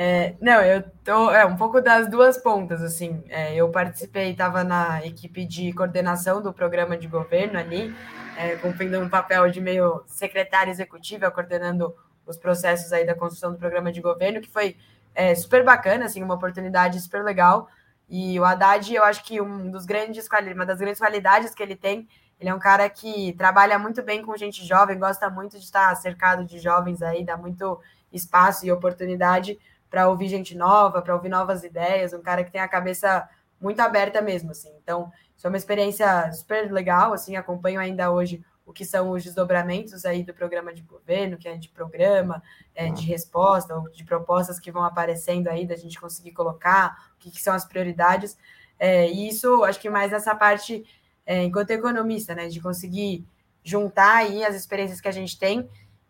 [0.00, 3.20] É, não, eu tô é um pouco das duas pontas, assim.
[3.28, 7.92] É, eu participei, estava na equipe de coordenação do programa de governo ali,
[8.36, 11.92] é, cumprindo um papel de meio secretária executiva, coordenando
[12.24, 14.76] os processos aí da construção do programa de governo, que foi
[15.16, 17.68] é, super bacana, assim, uma oportunidade super legal.
[18.08, 21.74] E o Haddad, eu acho que um dos grandes, uma das grandes qualidades que ele
[21.74, 25.64] tem, ele é um cara que trabalha muito bem com gente jovem, gosta muito de
[25.64, 27.80] estar cercado de jovens aí, dá muito
[28.12, 29.58] espaço e oportunidade
[29.90, 33.28] para ouvir gente nova, para ouvir novas ideias, um cara que tem a cabeça
[33.60, 34.70] muito aberta mesmo, assim.
[34.82, 39.24] Então, isso é uma experiência super legal, assim, acompanho ainda hoje o que são os
[39.24, 42.42] desdobramentos aí do programa de governo, que é de programa,
[42.74, 47.18] é, de resposta, ou de propostas que vão aparecendo aí da gente conseguir colocar, o
[47.18, 48.36] que, que são as prioridades.
[48.78, 50.84] É, e isso, acho que mais nessa parte,
[51.24, 53.24] é, enquanto economista, né, de conseguir
[53.64, 55.66] juntar aí as experiências que a gente tem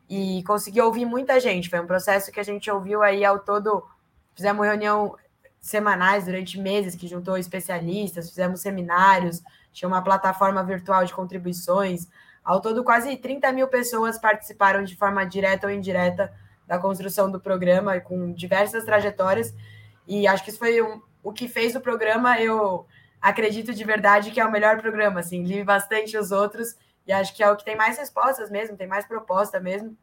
[0.08, 1.68] e conseguir ouvir muita gente.
[1.68, 3.84] Foi um processo que a gente ouviu aí ao todo,
[4.34, 5.16] fizemos reunião
[5.60, 9.42] semanais durante meses que juntou especialistas, fizemos seminários,
[9.72, 12.08] tinha uma plataforma virtual de contribuições,
[12.44, 16.32] ao todo, quase 30 mil pessoas participaram de forma direta ou indireta
[16.66, 19.54] da construção do programa, com diversas trajetórias.
[20.06, 22.40] E acho que isso foi um, o que fez o programa.
[22.40, 22.86] Eu
[23.20, 25.20] acredito de verdade que é o melhor programa.
[25.20, 26.74] Assim, li bastante os outros
[27.08, 29.96] e acho que é o que tem mais respostas mesmo, tem mais proposta mesmo,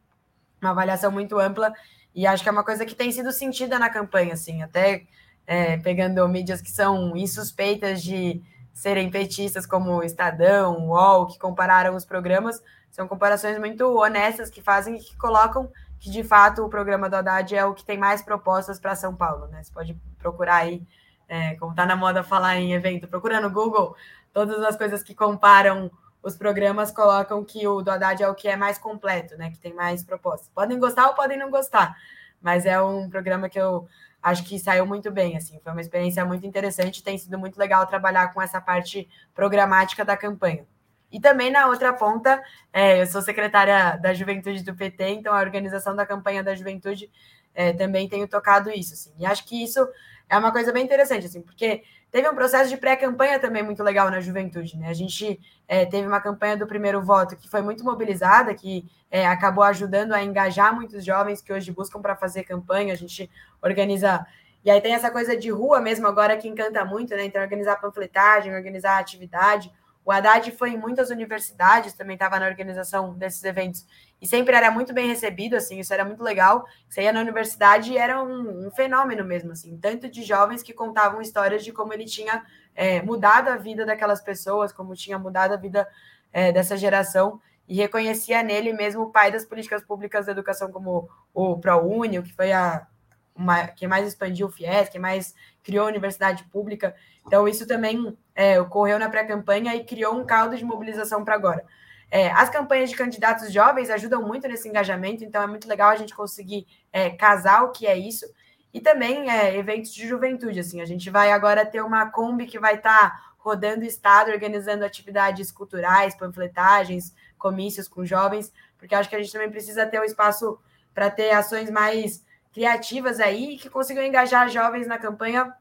[0.59, 1.71] uma avaliação muito ampla,
[2.15, 5.05] e acho que é uma coisa que tem sido sentida na campanha, assim, até
[5.45, 8.41] é, pegando mídias que são insuspeitas de
[8.73, 14.97] serem petistas, como Estadão, UOL, que compararam os programas, são comparações muito honestas que fazem
[14.97, 18.79] que colocam que de fato o programa do Haddad é o que tem mais propostas
[18.79, 19.61] para São Paulo, né?
[19.63, 20.81] Você pode procurar aí,
[21.27, 23.95] é, como está na moda falar em evento, procura no Google,
[24.33, 25.91] todas as coisas que comparam
[26.25, 29.51] os programas colocam que o do Haddad é o que é mais completo, né?
[29.51, 30.49] Que tem mais propostas.
[30.49, 31.95] Podem gostar ou podem não gostar,
[32.41, 33.87] mas é um programa que eu
[34.23, 37.85] acho que saiu muito bem, assim, foi uma experiência muito interessante, tem sido muito legal
[37.85, 40.65] trabalhar com essa parte programática da campanha.
[41.11, 42.41] E também na outra ponta,
[42.73, 47.07] é, eu sou secretária da Juventude do PT, então a organização da campanha da Juventude
[47.53, 49.13] é, também tenho tocado isso, assim.
[49.19, 49.87] E acho que isso
[50.27, 51.83] é uma coisa bem interessante, assim, porque
[52.15, 54.87] teve um processo de pré-campanha também muito legal na Juventude, né?
[54.87, 55.37] A gente
[55.67, 60.13] é, teve uma campanha do primeiro voto que foi muito mobilizada, que é, acabou ajudando
[60.13, 62.93] a engajar muitos jovens que hoje buscam para fazer campanha.
[62.93, 63.29] A gente
[63.61, 64.25] organiza
[64.63, 67.25] e aí tem essa coisa de rua mesmo agora que encanta muito, né?
[67.25, 69.69] Então, organizar panfletagem, organizar atividade.
[70.05, 73.85] O Haddad foi em muitas universidades, também estava na organização desses eventos,
[74.21, 76.65] e sempre era muito bem recebido, assim, isso era muito legal.
[76.89, 80.73] Você ia na universidade e era um, um fenômeno mesmo, assim, tanto de jovens que
[80.73, 82.43] contavam histórias de como ele tinha
[82.73, 85.87] é, mudado a vida daquelas pessoas, como tinha mudado a vida
[86.31, 91.09] é, dessa geração, e reconhecia nele mesmo o pai das políticas públicas da educação, como
[91.33, 92.87] o ProUni, que foi a
[93.35, 96.95] uma, que mais expandiu o FIES, que mais criou a universidade pública.
[97.27, 101.65] Então, isso também é, ocorreu na pré-campanha e criou um caldo de mobilização para agora.
[102.09, 105.95] É, as campanhas de candidatos jovens ajudam muito nesse engajamento, então é muito legal a
[105.95, 108.25] gente conseguir é, casar o que é isso.
[108.73, 112.59] E também é, eventos de juventude, assim, a gente vai agora ter uma Kombi que
[112.59, 119.07] vai estar tá rodando o estado, organizando atividades culturais, panfletagens, comícios com jovens, porque acho
[119.09, 120.59] que a gente também precisa ter um espaço
[120.93, 125.53] para ter ações mais criativas aí que consigam engajar jovens na campanha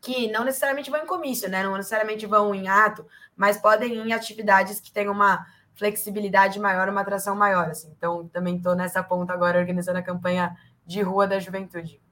[0.00, 1.62] que não necessariamente vão em comício, né?
[1.62, 3.06] Não necessariamente vão em ato,
[3.36, 5.44] mas podem ir em atividades que tenham uma
[5.78, 7.70] flexibilidade maior, uma atração maior.
[7.70, 7.90] Assim.
[7.96, 12.02] Então, também estou nessa ponta agora organizando a campanha de rua da juventude.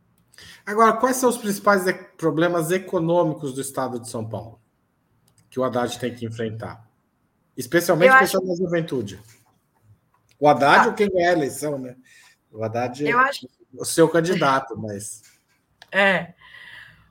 [0.64, 1.82] Agora, quais são os principais
[2.16, 4.60] problemas econômicos do estado de São Paulo
[5.50, 6.86] que o Haddad tem que enfrentar?
[7.56, 8.38] Especialmente a acho...
[8.40, 9.20] da juventude.
[10.38, 10.88] O Haddad ah.
[10.88, 11.96] ou quem ganhar a eleição, né?
[12.52, 13.04] O Haddad.
[13.04, 15.22] Eu acho o seu candidato, mas.
[15.90, 16.34] É.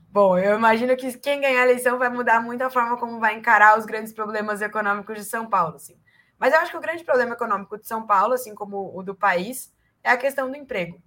[0.10, 3.36] Bom, eu imagino que quem ganhar a eleição vai mudar muito a forma como vai
[3.36, 5.98] encarar os grandes problemas econômicos de São Paulo, assim.
[6.38, 9.16] Mas eu acho que o grande problema econômico de São Paulo, assim como o do
[9.16, 9.74] país,
[10.04, 11.02] é a questão do emprego.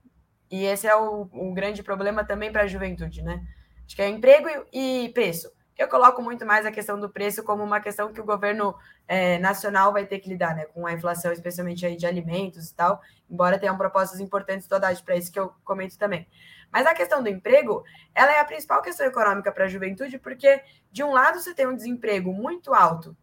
[0.51, 3.45] E esse é o, o grande problema também para a juventude, né?
[3.87, 5.51] Acho que é emprego e, e preço.
[5.76, 8.74] Eu coloco muito mais a questão do preço como uma questão que o governo
[9.07, 10.64] é, nacional vai ter que lidar, né?
[10.64, 13.01] Com a inflação, especialmente aí de alimentos e tal,
[13.31, 16.26] embora tenham propostas importantes todas para isso que eu comento também.
[16.72, 20.62] Mas a questão do emprego, ela é a principal questão econômica para a juventude, porque
[20.91, 23.16] de um lado você tem um desemprego muito alto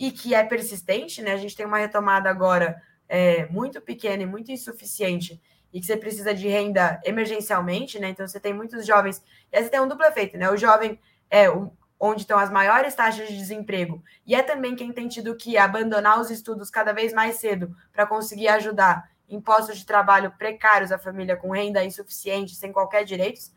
[0.00, 1.34] e que é persistente, né?
[1.34, 5.38] A gente tem uma retomada agora é, muito pequena e muito insuficiente
[5.70, 8.08] e que você precisa de renda emergencialmente, né?
[8.08, 9.22] Então você tem muitos jovens,
[9.52, 10.50] e aí você tem um duplo efeito, né?
[10.50, 10.98] O jovem
[11.28, 15.36] é o, onde estão as maiores taxas de desemprego, e é também quem tem tido
[15.36, 20.32] que abandonar os estudos cada vez mais cedo para conseguir ajudar em postos de trabalho
[20.38, 23.52] precários a família com renda insuficiente, sem qualquer direitos.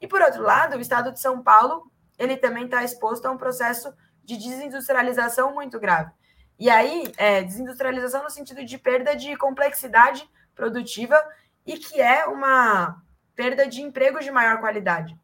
[0.00, 3.36] E por outro lado, o estado de São Paulo, ele também está exposto a um
[3.36, 3.92] processo
[4.24, 6.10] de desindustrialização muito grave.
[6.58, 11.20] E aí, é, desindustrialização no sentido de perda de complexidade produtiva
[11.66, 13.02] e que é uma
[13.34, 15.18] perda de empregos de maior qualidade.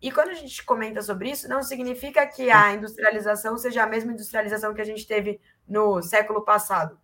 [0.00, 4.12] E quando a gente comenta sobre isso, não significa que a industrialização seja a mesma
[4.12, 6.98] industrialização que a gente teve no século passado,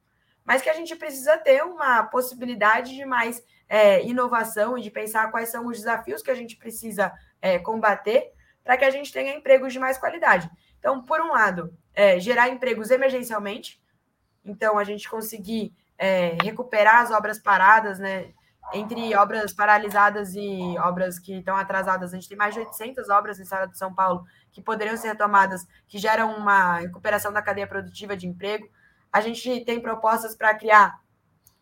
[0.45, 5.31] mas que a gente precisa ter uma possibilidade de mais é, inovação e de pensar
[5.31, 7.13] quais são os desafios que a gente precisa
[7.43, 8.33] é, combater
[8.63, 10.49] para que a gente tenha empregos de mais qualidade.
[10.85, 13.81] Então, por um lado, é, gerar empregos emergencialmente,
[14.45, 18.35] então a gente conseguir é, recuperar as obras paradas, né?
[18.75, 23.39] entre obras paralisadas e obras que estão atrasadas, a gente tem mais de 800 obras
[23.39, 27.67] no estado de São Paulo que poderiam ser retomadas, que geram uma recuperação da cadeia
[27.67, 28.69] produtiva de emprego.
[29.11, 31.01] A gente tem propostas para criar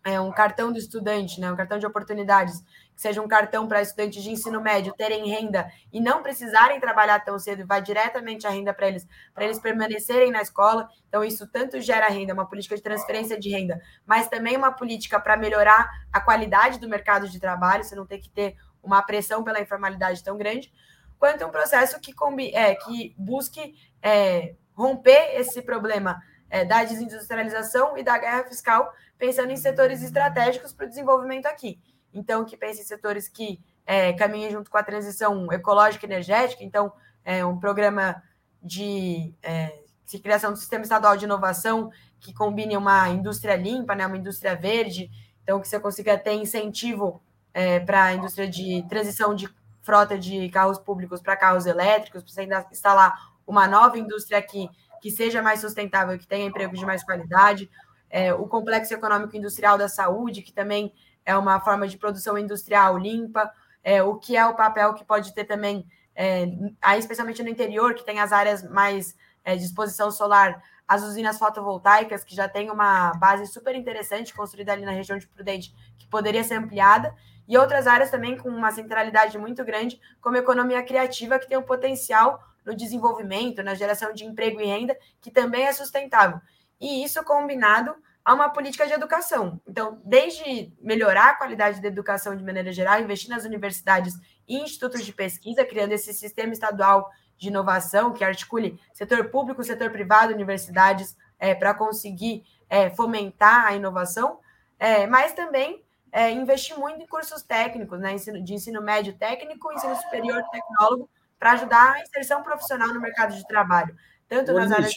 [0.02, 2.60] é, um cartão do estudante, né, um cartão de oportunidades,
[2.94, 7.20] que seja um cartão para estudantes de ensino médio terem renda e não precisarem trabalhar
[7.20, 10.88] tão cedo vai diretamente a renda para eles, para eles permanecerem na escola.
[11.08, 15.18] Então, isso tanto gera renda, uma política de transferência de renda, mas também uma política
[15.18, 19.44] para melhorar a qualidade do mercado de trabalho, você não tem que ter uma pressão
[19.44, 20.72] pela informalidade tão grande,
[21.18, 22.12] quanto um processo que,
[22.52, 26.20] é, que busque é, romper esse problema
[26.50, 31.80] é, da desindustrialização e da guerra fiscal, pensando em setores estratégicos para o desenvolvimento aqui.
[32.12, 36.62] Então, que pense em setores que é, caminhem junto com a transição ecológica e energética,
[36.62, 36.92] então,
[37.24, 38.22] é, um programa
[38.62, 41.90] de, é, de criação do sistema estadual de inovação
[42.20, 45.10] que combine uma indústria limpa, né, uma indústria verde,
[45.42, 47.20] então que você consiga ter incentivo
[47.52, 49.48] é, para a indústria de transição de
[49.82, 54.68] frota de carros públicos para carros elétricos, para você ainda instalar uma nova indústria aqui
[55.00, 57.68] que seja mais sustentável, que tenha empregos de mais qualidade,
[58.08, 60.94] é, o complexo econômico industrial da saúde, que também
[61.24, 63.50] é uma forma de produção industrial limpa,
[63.82, 66.46] é, o que é o papel que pode ter também, é,
[66.80, 71.38] aí especialmente no interior, que tem as áreas mais é, de exposição solar, as usinas
[71.38, 76.06] fotovoltaicas, que já tem uma base super interessante construída ali na região de Prudente, que
[76.06, 77.14] poderia ser ampliada,
[77.48, 81.62] e outras áreas também com uma centralidade muito grande, como economia criativa, que tem um
[81.62, 86.40] potencial no desenvolvimento, na geração de emprego e renda, que também é sustentável.
[86.80, 87.94] E isso combinado
[88.24, 89.60] a uma política de educação.
[89.66, 94.14] Então, desde melhorar a qualidade da educação de maneira geral, investir nas universidades
[94.46, 99.90] e institutos de pesquisa, criando esse sistema estadual de inovação que articule setor público, setor
[99.90, 104.38] privado, universidades, é, para conseguir é, fomentar a inovação,
[104.78, 109.96] é, mas também é, investir muito em cursos técnicos, né, de ensino médio técnico, ensino
[109.96, 113.96] superior tecnólogo, para ajudar a inserção profissional no mercado de trabalho,
[114.28, 114.94] tanto nas áreas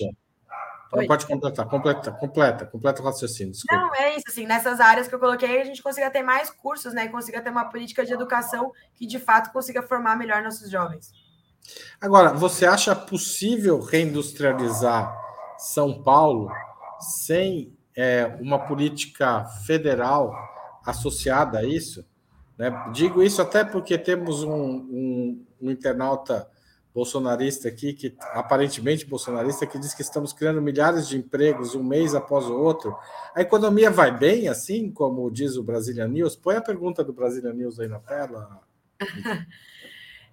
[1.08, 3.54] pode completar, completa, completa, completa o raciocínio.
[3.54, 3.82] Desculpa.
[3.82, 6.94] Não, é isso, assim, nessas áreas que eu coloquei, a gente consiga ter mais cursos,
[6.94, 7.06] né?
[7.06, 11.12] E consiga ter uma política de educação que de fato consiga formar melhor nossos jovens.
[12.00, 15.16] Agora, você acha possível reindustrializar
[15.58, 16.52] São Paulo
[17.00, 20.34] sem é, uma política federal
[20.86, 22.06] associada a isso?
[22.58, 22.72] Né?
[22.94, 26.48] Digo isso até porque temos um, um, um internauta
[26.96, 32.16] bolsonarista aqui, que aparentemente bolsonarista, que diz que estamos criando milhares de empregos um mês
[32.16, 32.98] após o outro.
[33.36, 36.38] A economia vai bem, assim como diz o Brasília News?
[36.38, 38.62] Põe a pergunta do Brasília News aí na tela.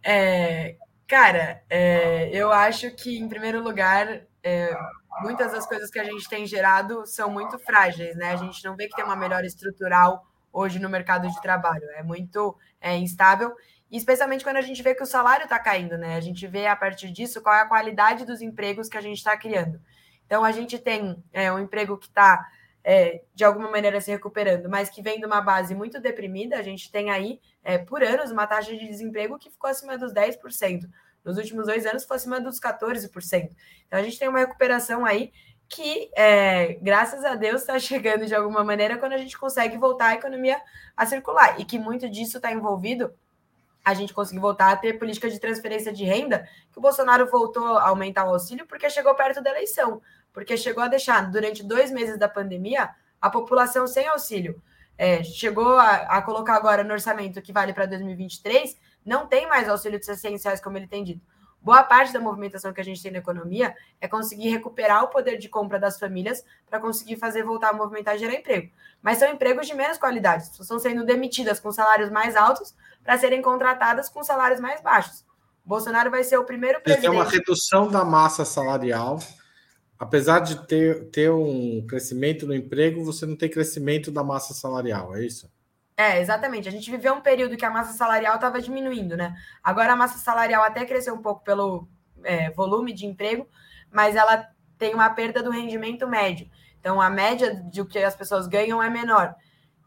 [0.05, 0.77] é,
[1.09, 4.73] cara, é, eu acho que, em primeiro lugar, é,
[5.21, 8.31] muitas das coisas que a gente tem gerado são muito frágeis, né?
[8.31, 12.05] A gente não vê que tem uma melhora estrutural hoje no mercado de trabalho, é
[12.05, 13.53] muito é, instável
[13.99, 16.17] especialmente quando a gente vê que o salário está caindo, né?
[16.17, 19.19] A gente vê a partir disso qual é a qualidade dos empregos que a gente
[19.19, 19.79] está criando.
[20.25, 22.49] Então, a gente tem é, um emprego que está,
[22.83, 26.57] é, de alguma maneira, se recuperando, mas que vem de uma base muito deprimida.
[26.57, 30.11] A gente tem aí, é, por anos, uma taxa de desemprego que ficou acima dos
[30.15, 30.89] 10%.
[31.23, 33.51] Nos últimos dois anos, ficou acima dos 14%.
[33.87, 35.33] Então, a gente tem uma recuperação aí
[35.69, 40.07] que, é, graças a Deus, está chegando de alguma maneira quando a gente consegue voltar
[40.07, 40.59] a economia
[40.97, 41.61] a circular.
[41.61, 43.13] E que muito disso está envolvido
[43.85, 47.79] a gente conseguir voltar a ter política de transferência de renda, que o Bolsonaro voltou
[47.79, 50.01] a aumentar o auxílio porque chegou perto da eleição,
[50.33, 54.63] porque chegou a deixar, durante dois meses da pandemia, a população sem auxílio.
[54.97, 59.69] É, chegou a, a, colocar agora no orçamento que vale para 2023, não tem mais
[59.69, 61.27] auxílio de 600 reais, como ele tem dito.
[61.61, 65.39] Boa parte da movimentação que a gente tem na economia é conseguir recuperar o poder
[65.39, 68.73] de compra das famílias para conseguir fazer voltar a movimentar e gerar emprego.
[69.01, 73.43] Mas são empregos de menos qualidade, estão sendo demitidas com salários mais altos para serem
[73.43, 75.25] contratadas com salários mais baixos.
[75.65, 77.11] O Bolsonaro vai ser o primeiro presidente.
[77.11, 79.19] Tem uma redução da massa salarial.
[79.99, 85.15] Apesar de ter, ter um crescimento no emprego, você não tem crescimento da massa salarial,
[85.15, 85.49] é isso?
[85.97, 86.69] É, exatamente.
[86.69, 89.37] A gente viveu um período que a massa salarial estava diminuindo, né?
[89.63, 91.87] Agora a massa salarial até cresceu um pouco pelo
[92.25, 93.47] é, volume de emprego,
[93.91, 96.51] mas ela tem uma perda do rendimento médio.
[96.81, 99.37] Então a média de o que as pessoas ganham é menor.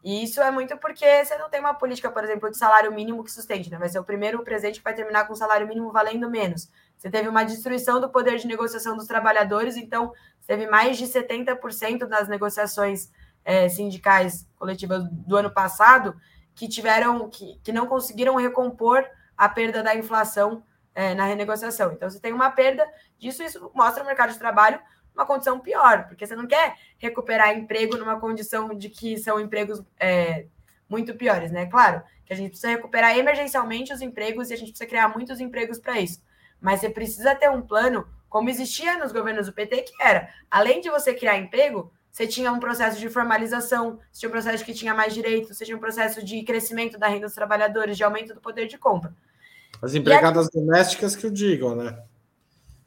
[0.06, 3.24] E isso é muito porque você não tem uma política, por exemplo, de salário mínimo
[3.24, 3.76] que sustente, né?
[3.76, 6.70] Vai ser o primeiro presente que vai terminar com o salário mínimo valendo menos.
[6.96, 10.12] Você teve uma destruição do poder de negociação dos trabalhadores, então
[10.46, 13.10] teve mais de 70% das negociações
[13.44, 16.14] é, sindicais coletivas do ano passado
[16.54, 19.04] que tiveram que, que não conseguiram recompor
[19.36, 20.62] a perda da inflação
[20.94, 21.90] é, na renegociação.
[21.92, 22.86] Então, você tem uma perda
[23.18, 24.78] disso, isso mostra o mercado de trabalho
[25.16, 29.82] uma condição pior, porque você não quer recuperar emprego numa condição de que são empregos
[29.98, 30.46] é,
[30.88, 31.66] muito piores, né?
[31.66, 35.40] Claro que a gente precisa recuperar emergencialmente os empregos e a gente precisa criar muitos
[35.40, 36.20] empregos para isso.
[36.60, 40.80] Mas você precisa ter um plano, como existia nos governos do PT, que era, além
[40.80, 44.74] de você criar emprego, você tinha um processo de formalização, você tinha um processo que
[44.74, 48.34] tinha mais direitos, você tinha um processo de crescimento da renda dos trabalhadores, de aumento
[48.34, 49.14] do poder de compra.
[49.80, 51.98] As empregadas domésticas que o digam, né?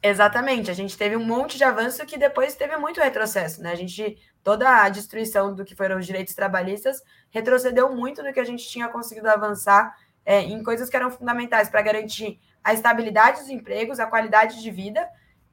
[0.02, 3.72] Exatamente, a gente teve um monte de avanço que depois teve muito retrocesso, né?
[3.72, 8.40] A gente, toda a destruição do que foram os direitos trabalhistas retrocedeu muito do que
[8.40, 9.94] a gente tinha conseguido avançar
[10.24, 14.70] é, em coisas que eram fundamentais para garantir a estabilidade dos empregos, a qualidade de
[14.70, 15.06] vida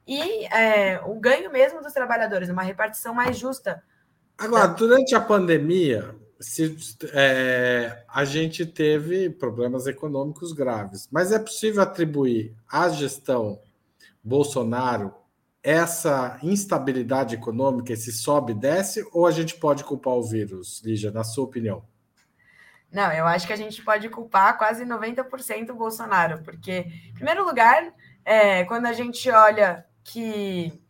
[0.08, 3.84] e é, o ganho mesmo dos trabalhadores, uma repartição mais justa.
[4.38, 6.78] Agora, durante a pandemia, se,
[7.12, 13.60] é, a gente teve problemas econômicos graves, mas é possível atribuir à gestão
[14.28, 15.15] Bolsonaro
[15.63, 21.11] essa instabilidade econômica, esse sobe e desce, ou a gente pode culpar o vírus, Lígia,
[21.11, 21.84] na sua opinião?
[22.91, 27.43] Não, eu acho que a gente pode culpar quase 90% o Bolsonaro, porque, em primeiro
[27.43, 30.82] lugar, é, quando a gente olha que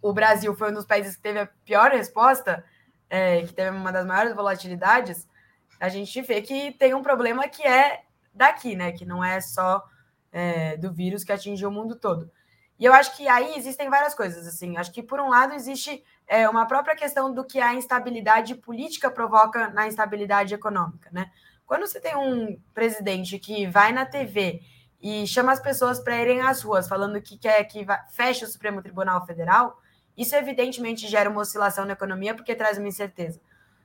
[0.00, 2.64] o Brasil foi um dos países que teve a pior resposta,
[3.10, 5.28] é, que teve uma das maiores volatilidades,
[5.78, 8.02] a gente vê que tem um problema que é
[8.32, 8.92] daqui, né?
[8.92, 9.84] Que não é só
[10.32, 12.30] é, do vírus que atingiu o mundo todo.
[12.80, 14.78] E eu acho que aí existem várias coisas, assim.
[14.78, 19.10] Acho que, por um lado, existe é, uma própria questão do que a instabilidade política
[19.10, 21.30] provoca na instabilidade econômica, né?
[21.66, 24.62] Quando você tem um presidente que vai na TV
[24.98, 28.82] e chama as pessoas para irem às ruas falando que quer que feche o Supremo
[28.82, 29.78] Tribunal Federal,
[30.16, 33.40] isso evidentemente gera uma oscilação na economia porque traz uma incerteza.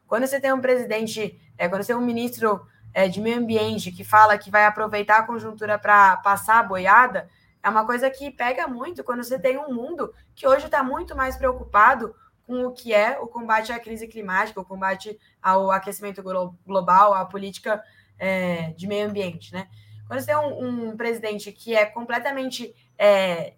[0.07, 3.91] Quando você tem um presidente, é, quando você tem um ministro é, de meio ambiente
[3.91, 7.29] que fala que vai aproveitar a conjuntura para passar a boiada,
[7.65, 11.15] é uma coisa que pega muito quando você tem um mundo que hoje está muito
[11.15, 16.21] mais preocupado com o que é o combate à crise climática, o combate ao aquecimento
[16.63, 17.83] global, à política
[18.19, 19.67] é, de meio ambiente, né?
[20.07, 23.55] Quando você tem um, um presidente que é completamente é,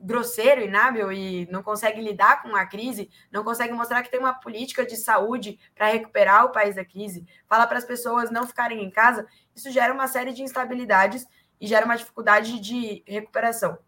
[0.00, 4.32] grosseiro, inábil e não consegue lidar com a crise, não consegue mostrar que tem uma
[4.32, 8.82] política de saúde para recuperar o país da crise, fala para as pessoas não ficarem
[8.82, 11.26] em casa, isso gera uma série de instabilidades
[11.62, 13.78] e gera uma dificuldade de recuperação.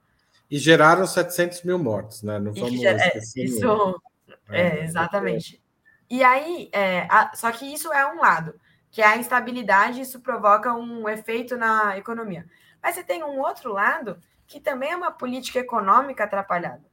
[0.48, 2.38] E geraram 700 mil mortos, né?
[2.38, 4.00] Não vamos gera, é, isso,
[4.48, 5.60] é, é, exatamente.
[6.08, 8.54] E aí, é, a, só que isso é um lado,
[8.92, 12.46] que é a instabilidade, isso provoca um efeito na economia.
[12.80, 16.84] Mas você tem um outro lado, que também é uma política econômica atrapalhada.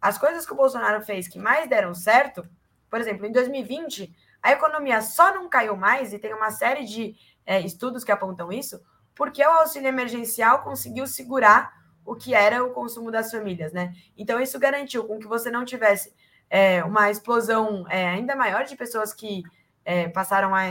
[0.00, 2.48] As coisas que o Bolsonaro fez que mais deram certo,
[2.88, 4.10] por exemplo, em 2020,
[4.42, 7.14] a economia só não caiu mais, e tem uma série de
[7.44, 8.80] é, estudos que apontam isso,
[9.20, 11.74] porque o auxílio emergencial conseguiu segurar
[12.06, 13.94] o que era o consumo das famílias, né?
[14.16, 16.14] Então, isso garantiu com que você não tivesse
[16.48, 19.42] é, uma explosão é, ainda maior de pessoas que
[19.84, 20.62] é, passaram a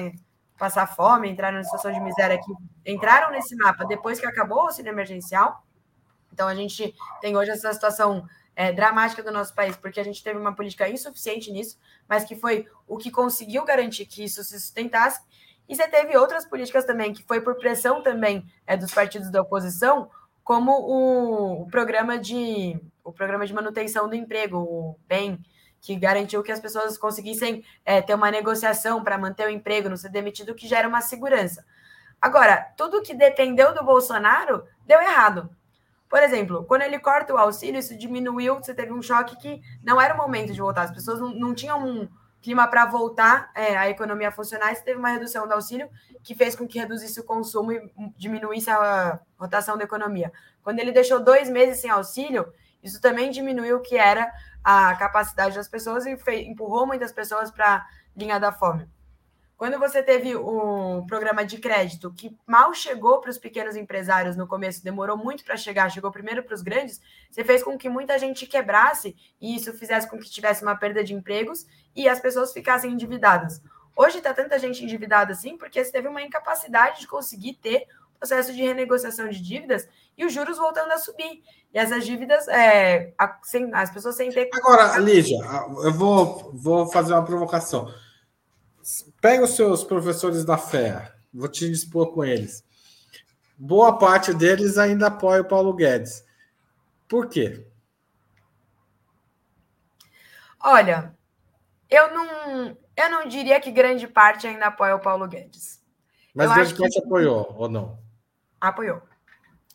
[0.57, 4.61] passar fome, entraram em situação de miséria, que entraram nesse mapa depois que acabou o
[4.61, 5.63] auxílio emergencial.
[6.33, 10.23] Então, a gente tem hoje essa situação é, dramática do nosso país, porque a gente
[10.23, 11.77] teve uma política insuficiente nisso,
[12.07, 15.21] mas que foi o que conseguiu garantir que isso se sustentasse.
[15.69, 19.39] E você teve outras políticas também, que foi por pressão também é, dos partidos da
[19.39, 20.09] oposição,
[20.43, 25.39] como o, o, programa de o programa de manutenção do emprego, o BEM,
[25.79, 29.95] que garantiu que as pessoas conseguissem é, ter uma negociação para manter o emprego, não
[29.95, 31.63] ser demitido, que gera uma segurança.
[32.19, 35.49] Agora, tudo que dependeu do Bolsonaro deu errado.
[36.09, 40.01] Por exemplo, quando ele corta o auxílio, isso diminuiu, você teve um choque que não
[40.01, 40.81] era o momento de voltar.
[40.81, 42.09] As pessoas não, não tinham um,
[42.41, 45.89] clima para voltar é, a economia a funcionar, e teve uma redução do auxílio
[46.23, 50.31] que fez com que reduzisse o consumo e diminuísse a rotação da economia.
[50.63, 54.31] Quando ele deixou dois meses sem auxílio, isso também diminuiu o que era
[54.63, 58.87] a capacidade das pessoas e empurrou muitas pessoas para a linha da fome.
[59.59, 64.47] Quando você teve o programa de crédito que mal chegou para os pequenos empresários no
[64.47, 68.17] começo, demorou muito para chegar, chegou primeiro para os grandes, você fez com que muita
[68.17, 72.53] gente quebrasse e isso fizesse com que tivesse uma perda de empregos e as pessoas
[72.53, 73.61] ficassem endividadas.
[73.97, 77.85] Hoje está tanta gente endividada assim porque você teve uma incapacidade de conseguir ter
[78.17, 81.43] processo de renegociação de dívidas e os juros voltando a subir.
[81.73, 83.13] E essas dívidas, é,
[83.73, 84.49] as pessoas sem ter.
[84.53, 85.37] Agora, Lígia,
[85.83, 87.89] eu vou, vou fazer uma provocação.
[89.21, 92.63] Pega os seus professores da fé, vou te dispor com eles.
[93.57, 96.23] Boa parte deles ainda apoia o Paulo Guedes.
[97.07, 97.67] Por quê?
[100.61, 101.15] Olha,
[101.89, 105.83] eu não, eu não diria que grande parte ainda apoia o Paulo Guedes.
[106.33, 107.05] Mas eu grande parte que...
[107.05, 107.99] apoiou, ou não?
[108.61, 109.01] Apoiou.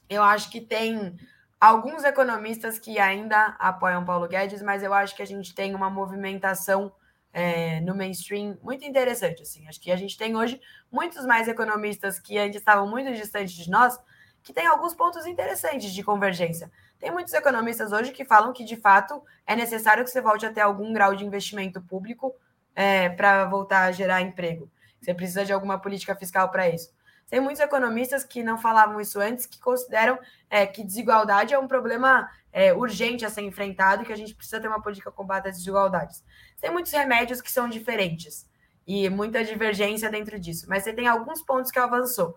[0.09, 1.19] Eu acho que tem
[1.61, 5.91] alguns economistas que ainda apoiam Paulo Guedes, mas eu acho que a gente tem uma
[5.91, 6.93] movimentação
[7.35, 9.43] é, no mainstream muito interessante.
[9.43, 9.67] Assim.
[9.67, 10.61] Acho que a gente tem hoje
[10.91, 13.99] muitos mais economistas que antes estavam muito distantes de nós,
[14.43, 16.71] que tem alguns pontos interessantes de convergência.
[16.99, 20.53] Tem muitos economistas hoje que falam que, de fato, é necessário que você volte a
[20.53, 22.33] ter algum grau de investimento público
[22.75, 24.71] é, para voltar a gerar emprego.
[25.01, 26.95] Você precisa de alguma política fiscal para isso.
[27.29, 30.19] Tem muitos economistas que não falavam isso antes, que consideram
[30.49, 34.35] é, que desigualdade é um problema é, urgente a ser enfrentado e que a gente
[34.35, 36.23] precisa ter uma política combate as desigualdades.
[36.65, 38.49] Tem muitos remédios que são diferentes
[38.87, 42.35] e muita divergência dentro disso, mas você tem alguns pontos que avançou.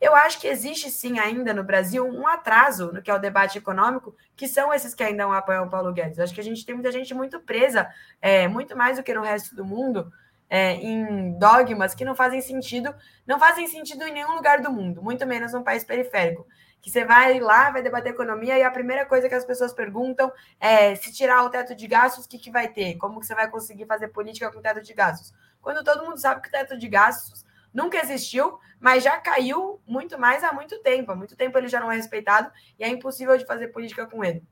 [0.00, 3.58] Eu acho que existe sim ainda no Brasil um atraso no que é o debate
[3.58, 6.18] econômico, que são esses que ainda não apoiam o Paulo Guedes.
[6.18, 7.88] Eu acho que a gente tem muita gente muito presa,
[8.20, 10.12] é, muito mais do que no resto do mundo,
[10.48, 12.92] é, em dogmas que não fazem sentido,
[13.24, 16.44] não fazem sentido em nenhum lugar do mundo, muito menos num país periférico.
[16.80, 20.32] Que você vai lá, vai debater economia e a primeira coisa que as pessoas perguntam
[20.58, 22.96] é se tirar o teto de gastos, o que, que vai ter?
[22.96, 25.32] Como que você vai conseguir fazer política com teto de gastos?
[25.60, 30.18] Quando todo mundo sabe que o teto de gastos nunca existiu, mas já caiu muito
[30.18, 31.12] mais há muito tempo.
[31.12, 34.24] Há muito tempo ele já não é respeitado e é impossível de fazer política com
[34.24, 34.42] ele.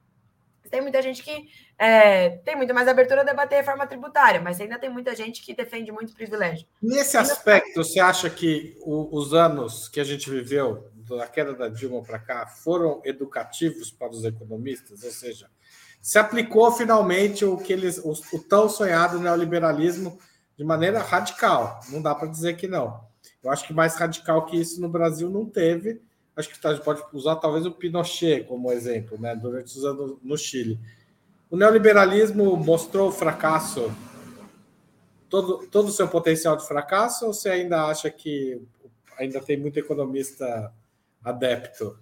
[0.71, 1.49] Tem muita gente que
[1.79, 5.55] é, tem muito mais abertura a debater reforma tributária, mas ainda tem muita gente que
[5.55, 6.67] defende muito privilégio.
[6.83, 11.69] Nesse aspecto, você acha que o, os anos que a gente viveu, da queda da
[11.69, 15.03] Dilma para cá, foram educativos para os economistas?
[15.03, 15.51] Ou seja,
[16.01, 20.19] se aplicou finalmente o que eles, o, o tão sonhado neoliberalismo
[20.57, 21.81] de maneira radical.
[21.91, 23.07] Não dá para dizer que não.
[23.43, 26.03] Eu acho que mais radical que isso no Brasil não teve
[26.39, 30.17] acho que a gente pode usar talvez o Pinochet como exemplo, né, durante os anos
[30.23, 30.79] no Chile.
[31.51, 33.93] O neoliberalismo mostrou o fracasso,
[35.29, 38.63] todo, todo o seu potencial de fracasso, ou você ainda acha que
[39.19, 40.73] ainda tem muito economista
[41.29, 41.99] adepto?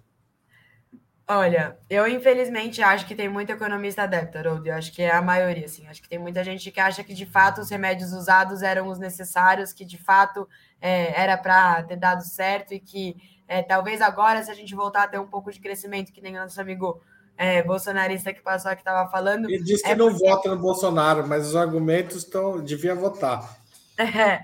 [1.29, 4.67] Olha, eu infelizmente acho que tem muito economista adepto, Haroldo.
[4.67, 5.85] Eu acho que é a maioria, assim.
[5.87, 8.97] Acho que tem muita gente que acha que de fato os remédios usados eram os
[8.97, 10.47] necessários, que de fato
[10.79, 13.17] é, era para ter dado certo e que
[13.47, 16.35] é, talvez agora, se a gente voltar a ter um pouco de crescimento, que nem
[16.35, 17.01] o nosso amigo
[17.37, 19.49] é, bolsonarista que passou aqui estava falando.
[19.49, 20.27] Ele disse que é não porque...
[20.27, 22.63] vota no Bolsonaro, mas os argumentos estão.
[22.63, 23.57] devia votar.
[23.99, 24.43] É,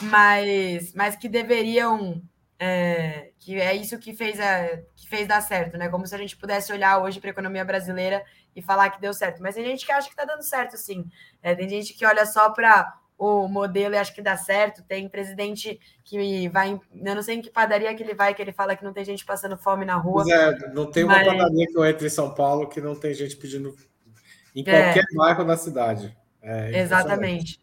[0.00, 2.22] mas, mas que deveriam.
[2.64, 5.88] É, que é isso que fez, a, que fez dar certo, né?
[5.88, 8.22] Como se a gente pudesse olhar hoje para a economia brasileira
[8.54, 9.42] e falar que deu certo.
[9.42, 11.04] Mas tem gente que acha que está dando certo, sim.
[11.42, 14.80] É, tem gente que olha só para o modelo e acho que dá certo.
[14.84, 16.80] Tem presidente que vai.
[17.04, 19.04] Eu não sei em que padaria que ele vai, que ele fala que não tem
[19.04, 20.22] gente passando fome na rua.
[20.22, 21.26] Pois é, não tem uma mas...
[21.26, 23.74] padaria que eu entre em São Paulo que não tem gente pedindo
[24.54, 25.16] em qualquer é.
[25.16, 26.16] bairro da cidade.
[26.40, 27.60] É Exatamente.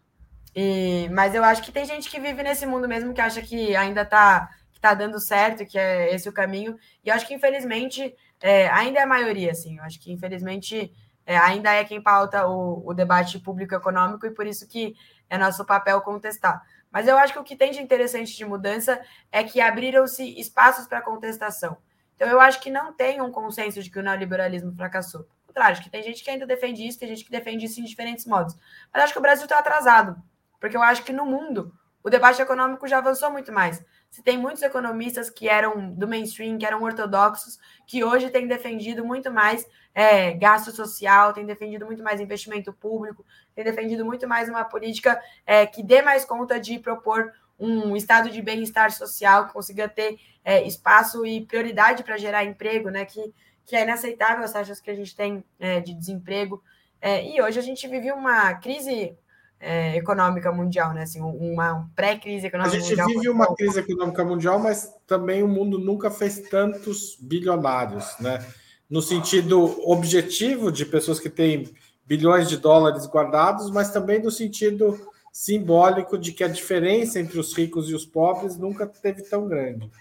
[0.53, 3.73] E, mas eu acho que tem gente que vive nesse mundo mesmo que acha que
[3.77, 4.49] ainda está
[4.79, 6.77] que tá dando certo, que é esse o caminho.
[7.03, 9.77] E eu acho que, infelizmente, é, ainda é a maioria, assim.
[9.77, 10.93] Eu acho que, infelizmente,
[11.25, 14.95] é, ainda é quem pauta o, o debate público econômico e por isso que
[15.29, 16.63] é nosso papel contestar.
[16.89, 18.99] Mas eu acho que o que tem de interessante de mudança
[19.31, 21.77] é que abriram-se espaços para contestação.
[22.15, 25.27] Então, eu acho que não tem um consenso de que o neoliberalismo fracassou.
[25.53, 27.83] Claro, acho que tem gente que ainda defende isso, tem gente que defende isso em
[27.83, 28.55] diferentes modos.
[28.93, 30.15] Mas acho que o Brasil está atrasado,
[30.59, 31.73] porque eu acho que no mundo
[32.03, 33.83] o debate econômico já avançou muito mais.
[34.09, 39.05] Se tem muitos economistas que eram do mainstream, que eram ortodoxos, que hoje têm defendido
[39.05, 44.49] muito mais é, gasto social, têm defendido muito mais investimento público, têm defendido muito mais
[44.49, 49.53] uma política é, que dê mais conta de propor um estado de bem-estar social, que
[49.53, 53.05] consiga ter é, espaço e prioridade para gerar emprego, né?
[53.05, 53.33] Que,
[53.65, 56.63] que é inaceitável as taxas que a gente tem é, de desemprego.
[57.01, 59.17] É, e hoje a gente vive uma crise
[59.59, 61.03] é, econômica mundial, né?
[61.03, 62.85] Assim, uma pré-crise econômica mundial.
[62.85, 67.17] A gente mundial, vive uma crise econômica mundial, mas também o mundo nunca fez tantos
[67.19, 68.45] bilionários, né?
[68.89, 71.71] No sentido objetivo de pessoas que têm
[72.05, 74.99] bilhões de dólares guardados, mas também no sentido
[75.31, 79.91] simbólico de que a diferença entre os ricos e os pobres nunca teve tão grande.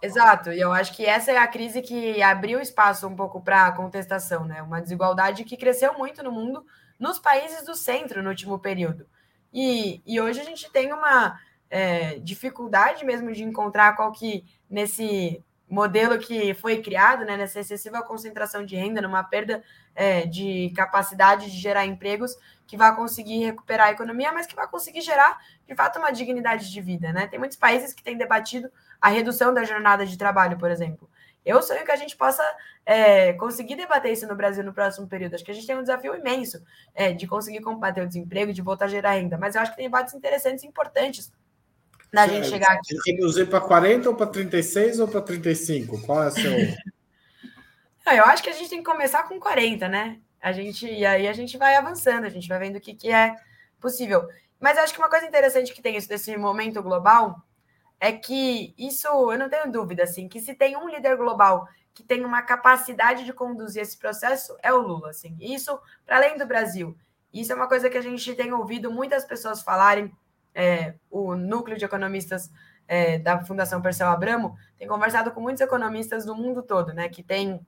[0.00, 3.66] Exato, e eu acho que essa é a crise que abriu espaço um pouco para
[3.66, 4.62] a contestação, né?
[4.62, 6.64] Uma desigualdade que cresceu muito no mundo,
[6.98, 9.06] nos países do centro no último período.
[9.52, 11.38] E, e hoje a gente tem uma
[11.70, 18.02] é, dificuldade mesmo de encontrar qual que, nesse modelo que foi criado, né, nessa excessiva
[18.02, 19.62] concentração de renda, numa perda
[19.94, 22.36] é, de capacidade de gerar empregos,
[22.66, 26.70] que vai conseguir recuperar a economia, mas que vai conseguir gerar, de fato, uma dignidade
[26.70, 27.12] de vida.
[27.12, 27.26] Né?
[27.26, 28.70] Tem muitos países que têm debatido
[29.00, 31.08] a redução da jornada de trabalho, por exemplo.
[31.48, 32.44] Eu sonho que a gente possa
[32.84, 35.34] é, conseguir debater isso no Brasil no próximo período.
[35.34, 36.62] Acho que a gente tem um desafio imenso
[36.94, 39.38] é, de conseguir combater o desemprego, de voltar a gerar renda.
[39.38, 41.32] Mas eu acho que tem debates interessantes e importantes
[42.12, 42.94] da Sim, gente chegar aqui.
[43.06, 46.02] Reduzir para 40 ou para 36 ou para 35?
[46.02, 46.52] Qual é o seu.
[48.04, 50.18] Não, eu acho que a gente tem que começar com 40, né?
[50.42, 53.10] A gente, e aí a gente vai avançando, a gente vai vendo o que, que
[53.10, 53.34] é
[53.80, 54.28] possível.
[54.60, 57.42] Mas eu acho que uma coisa interessante que tem isso desse momento global
[58.00, 62.04] é que isso, eu não tenho dúvida, assim, que se tem um líder global que
[62.04, 65.36] tem uma capacidade de conduzir esse processo, é o Lula, assim.
[65.40, 65.76] Isso,
[66.06, 66.96] para além do Brasil.
[67.32, 70.12] Isso é uma coisa que a gente tem ouvido muitas pessoas falarem,
[70.54, 72.50] é, o núcleo de economistas
[72.86, 77.22] é, da Fundação Perseu Abramo tem conversado com muitos economistas do mundo todo, né, que
[77.22, 77.60] tem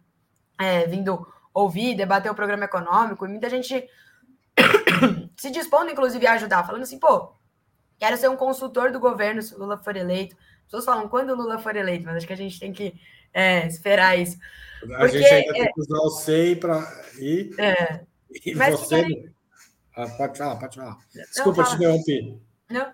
[0.58, 3.88] é, vindo ouvir, debater o programa econômico, e muita gente
[5.36, 7.32] se dispondo, inclusive, a ajudar, falando assim, pô,
[8.00, 10.34] Quero ser um consultor do governo se o Lula for eleito.
[10.60, 12.94] As pessoas falam quando o Lula for eleito, mas acho que a gente tem que
[13.32, 14.38] é, esperar isso.
[14.80, 17.04] Porque, a gente ainda tem que usar o SEI para.
[17.18, 18.00] E, é,
[18.46, 19.02] e você.
[19.02, 19.30] Querem...
[19.94, 20.96] Ah, pode falar, pode falar.
[21.12, 22.38] Desculpa, te interromper.
[22.70, 22.92] Não.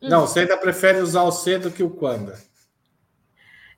[0.00, 2.32] Não, você ainda prefere usar o C do que o quando.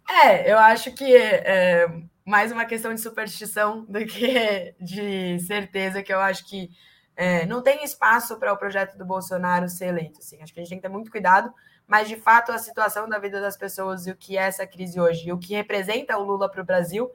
[0.08, 1.88] É, eu acho que é
[2.24, 6.70] mais uma questão de superstição do que de certeza, que eu acho que
[7.16, 10.18] é, não tem espaço para o projeto do Bolsonaro ser eleito.
[10.18, 10.40] Assim.
[10.42, 11.52] Acho que a gente tem que ter muito cuidado,
[11.86, 15.00] mas de fato a situação da vida das pessoas e o que é essa crise
[15.00, 17.10] hoje e o que representa o Lula para o Brasil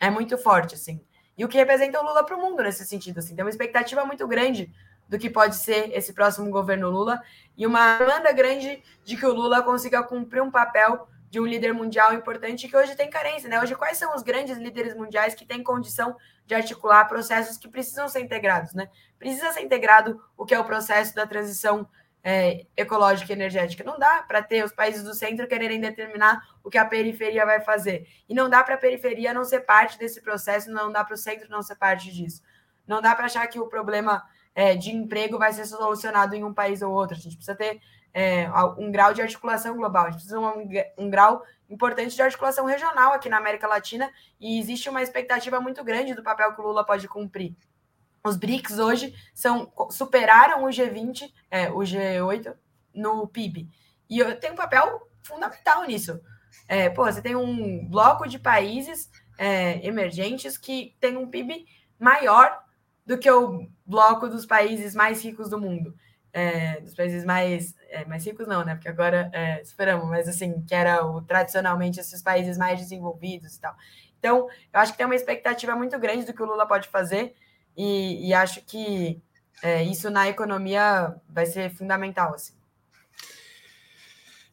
[0.00, 0.98] é muito forte, assim.
[1.36, 3.34] E o que representa o Lula para o mundo nesse sentido, assim.
[3.34, 4.72] Tem uma expectativa muito grande
[5.06, 7.22] do que pode ser esse próximo governo Lula
[7.56, 11.74] e uma demanda grande de que o Lula consiga cumprir um papel de um líder
[11.74, 13.60] mundial importante que hoje tem carência, né?
[13.60, 16.16] Hoje, quais são os grandes líderes mundiais que têm condição
[16.46, 18.88] de articular processos que precisam ser integrados, né?
[19.18, 21.88] Precisa ser integrado o que é o processo da transição
[22.22, 23.84] é, ecológica e energética.
[23.84, 27.60] Não dá para ter os países do centro quererem determinar o que a periferia vai
[27.60, 28.06] fazer.
[28.28, 31.18] E não dá para a periferia não ser parte desse processo, não dá para o
[31.18, 32.42] centro não ser parte disso.
[32.86, 34.22] Não dá para achar que o problema
[34.54, 37.16] é, de emprego vai ser solucionado em um país ou outro.
[37.16, 37.80] A gente precisa ter
[38.14, 42.66] é, um grau de articulação global, a gente precisa um, um grau importante de articulação
[42.66, 44.10] regional aqui na América Latina
[44.40, 47.54] e existe uma expectativa muito grande do papel que o Lula pode cumprir.
[48.24, 52.54] Os BRICS hoje são, superaram o G20, é, o G8
[52.94, 53.68] no PIB.
[54.08, 56.20] E tem um papel fundamental nisso.
[56.66, 61.66] É, pô, você tem um bloco de países é, emergentes que tem um PIB
[61.98, 62.62] maior
[63.04, 65.94] do que o bloco dos países mais ricos do mundo.
[66.36, 68.74] É, dos países mais, é, mais ricos não, né?
[68.74, 73.60] Porque agora é, esperamos, mas assim, que era o, tradicionalmente esses países mais desenvolvidos e
[73.60, 73.72] tal.
[74.18, 77.36] Então, eu acho que tem uma expectativa muito grande do que o Lula pode fazer,
[77.76, 79.22] e, e acho que
[79.62, 82.34] é, isso na economia vai ser fundamental.
[82.34, 82.54] Assim.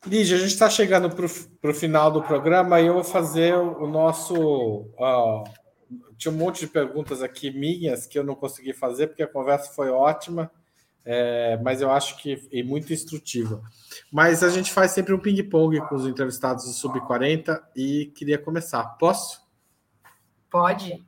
[0.05, 3.87] Lígia, a gente está chegando para o final do programa e eu vou fazer o
[3.87, 4.35] nosso.
[4.35, 5.43] Uh,
[6.17, 9.71] tinha um monte de perguntas aqui minhas que eu não consegui fazer porque a conversa
[9.73, 10.51] foi ótima,
[11.03, 13.61] é, mas eu acho que é muito instrutiva.
[14.11, 18.83] Mas a gente faz sempre um ping-pong com os entrevistados do Sub-40 e queria começar.
[18.97, 19.41] Posso?
[20.49, 21.03] Pode.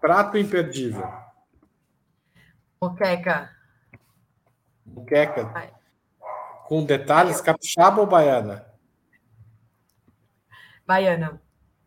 [0.00, 1.06] Prato imperdível.
[2.80, 3.50] Moqueca.
[4.86, 5.72] Moqueca.
[6.66, 8.66] Com detalhes, capixaba ou baiana?
[10.86, 11.40] Baiana.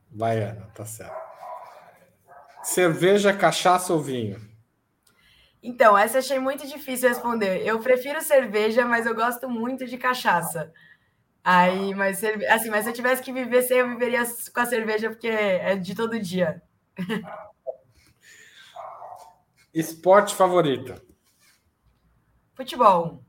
[0.09, 1.15] Baiana, tá certo.
[2.63, 4.46] Cerveja, cachaça ou vinho?
[5.61, 7.65] Então, essa achei muito difícil responder.
[7.65, 10.71] Eu prefiro cerveja, mas eu gosto muito de cachaça.
[11.43, 14.21] Aí, mas assim, mas se eu tivesse que viver sem, eu viveria
[14.53, 16.61] com a cerveja, porque é de todo dia.
[19.73, 21.01] Esporte favorito?
[22.53, 23.23] Futebol.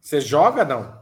[0.00, 0.98] Você joga não?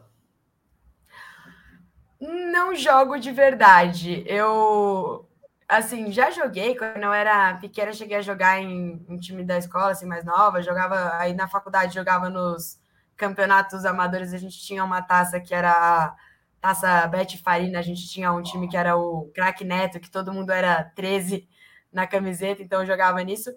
[2.21, 4.25] Não jogo de verdade.
[4.27, 5.26] Eu
[5.69, 9.91] assim, já joguei quando eu era pequena, cheguei a jogar em um time da escola,
[9.91, 12.79] assim, mais nova, jogava aí na faculdade, jogava nos
[13.17, 16.17] campeonatos amadores, a gente tinha uma taça que era a
[16.61, 20.33] taça Bete Farina, a gente tinha um time que era o Crack Neto, que todo
[20.33, 21.49] mundo era 13
[21.93, 23.51] na camiseta, então eu jogava nisso.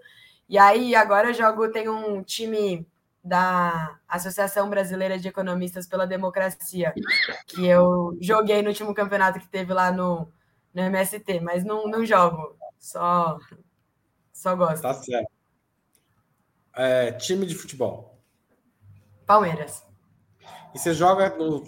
[0.47, 2.87] E aí agora eu jogo, tem um time
[3.23, 6.93] da Associação Brasileira de Economistas pela Democracia,
[7.47, 10.31] que eu joguei no último campeonato que teve lá no,
[10.79, 13.37] no MST, mas não, não jogo, só,
[14.31, 14.81] só gosto.
[14.81, 15.31] Tá certo.
[16.75, 18.17] É, time de futebol?
[19.25, 19.85] Palmeiras.
[20.73, 21.63] E você joga no,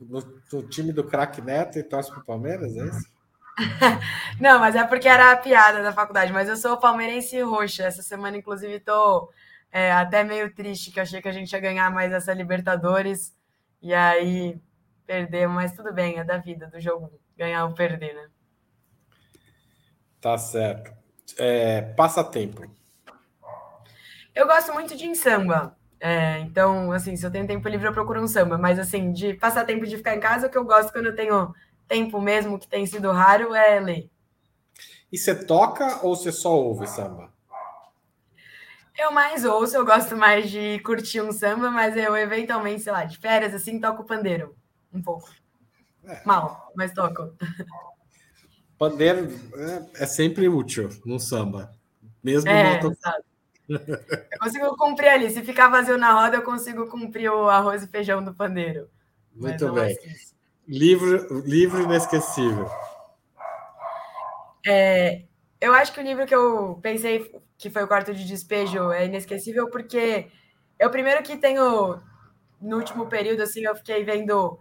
[0.00, 3.16] no, no time do craque Neto e torce pro Palmeiras, é isso?
[4.40, 6.32] Não, mas é porque era a piada da faculdade.
[6.32, 7.84] Mas eu sou palmeirense roxa.
[7.84, 9.30] Essa semana, inclusive, tô
[9.72, 13.34] é, até meio triste, que achei que a gente ia ganhar mais essa Libertadores.
[13.80, 14.60] E aí
[15.06, 18.28] perdemos, mas tudo bem, é da vida, do jogo, ganhar ou perder, né?
[20.26, 20.92] Tá certo.
[21.38, 22.68] É, passatempo.
[24.34, 25.76] Eu gosto muito de samba.
[26.00, 28.58] É, então, assim, se eu tenho tempo livre, eu procuro um samba.
[28.58, 31.54] Mas, assim, de passatempo de ficar em casa, o que eu gosto quando eu tenho
[31.86, 34.10] tempo mesmo, que tem sido raro, é ler.
[35.12, 37.32] E você toca ou você só ouve samba?
[38.98, 43.04] Eu mais ouço, eu gosto mais de curtir um samba, mas eu eventualmente, sei lá,
[43.04, 44.56] de férias assim, toco pandeiro.
[44.92, 45.30] Um pouco.
[46.04, 46.20] É.
[46.24, 47.32] Mal, mas toco.
[48.78, 51.70] Pandeiro é, é sempre útil num samba.
[52.22, 52.96] Mesmo é, no
[53.68, 55.30] Eu consigo cumprir ali.
[55.30, 58.88] Se ficar vazio na roda, eu consigo cumprir o arroz e feijão do pandeiro.
[59.34, 59.96] Muito bem.
[60.68, 62.68] Livro, livro inesquecível.
[64.66, 65.22] É,
[65.60, 69.06] eu acho que o livro que eu pensei que foi o quarto de despejo é
[69.06, 70.28] inesquecível porque
[70.78, 72.00] eu primeiro que tenho,
[72.60, 74.58] no último período, assim, eu fiquei vendo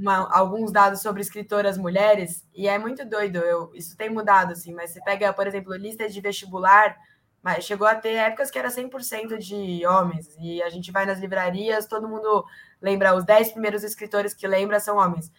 [0.00, 4.72] uma, alguns dados sobre escritoras mulheres, e é muito doido, eu, isso tem mudado, assim,
[4.72, 6.96] mas você pega, por exemplo, lista de vestibular,
[7.42, 11.20] mas chegou a ter épocas que era 100% de homens, e a gente vai nas
[11.20, 12.44] livrarias, todo mundo
[12.80, 15.30] lembra, os 10 primeiros escritores que lembra são homens.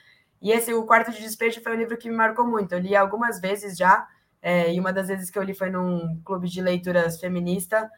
[0.41, 2.95] E esse, O Quarto de Despejo, foi um livro que me marcou muito, eu li
[2.95, 4.07] algumas vezes já,
[4.41, 7.89] é, e uma das vezes que eu li foi num clube de leituras feminista,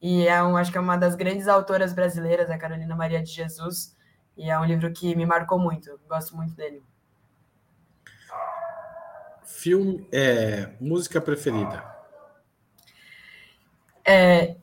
[0.00, 3.30] e é um, acho que é uma das grandes autoras brasileiras, a Carolina Maria de
[3.30, 3.96] Jesus,
[4.36, 6.82] e é um livro que me marcou muito, gosto muito dele.
[9.44, 11.84] Filme, é, música preferida?
[14.04, 14.56] É,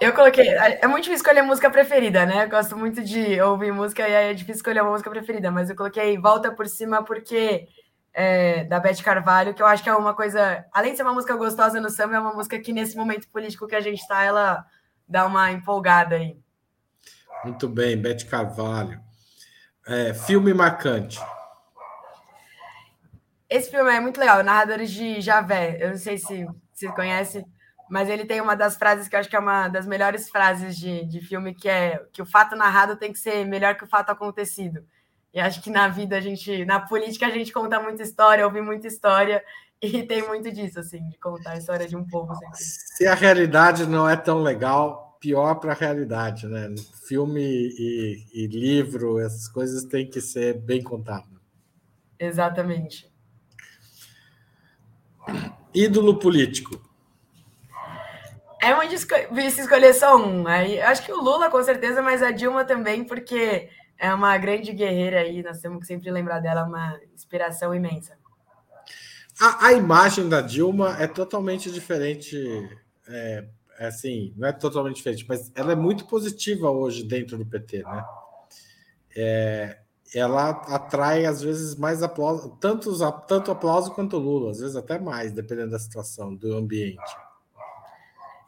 [0.00, 0.48] eu coloquei.
[0.48, 2.44] É muito difícil escolher música preferida, né?
[2.44, 5.70] Eu gosto muito de ouvir música e aí é difícil escolher uma música preferida, mas
[5.70, 7.66] eu coloquei Volta por Cima porque
[8.12, 10.64] é, da Beth Carvalho, que eu acho que é uma coisa.
[10.72, 13.66] Além de ser uma música gostosa no samba, é uma música que nesse momento político
[13.66, 14.64] que a gente está, ela
[15.08, 16.38] dá uma empolgada aí.
[17.44, 19.05] Muito bem, Beth Carvalho.
[19.86, 21.20] É, filme marcante.
[23.48, 25.78] Esse filme é muito legal, Narradores de Javé.
[25.80, 27.46] Eu não sei se você conhece,
[27.88, 30.76] mas ele tem uma das frases que eu acho que é uma das melhores frases
[30.76, 33.88] de, de filme, que é que o fato narrado tem que ser melhor que o
[33.88, 34.84] fato acontecido.
[35.32, 38.60] E acho que na vida a gente, na política a gente conta muita história, ouve
[38.60, 39.44] muita história,
[39.80, 42.34] e tem muito disso, assim, de contar a história de um povo.
[42.34, 42.56] Sempre.
[42.58, 46.74] Se a realidade não é tão legal, pior para a realidade, né?
[47.06, 51.28] Filme e, e, livro, essas coisas têm que ser bem contadas.
[52.18, 53.10] Exatamente.
[55.74, 56.80] Ídolo político.
[58.62, 60.46] É muito difícil escolher só um.
[60.46, 64.72] Aí, acho que o Lula, com certeza, mas a Dilma também, porque é uma grande
[64.72, 68.16] guerreira aí, nós temos que sempre lembrar dela, uma inspiração imensa.
[69.40, 72.36] A, a imagem da Dilma é totalmente diferente
[73.06, 73.48] é, é
[73.78, 78.04] assim, não é totalmente diferente, mas ela é muito positiva hoje dentro do PT, né?
[79.16, 79.78] É,
[80.14, 82.92] ela atrai às vezes mais aplauso, tanto,
[83.26, 87.02] tanto aplauso quanto Lula, às vezes até mais, dependendo da situação, do ambiente.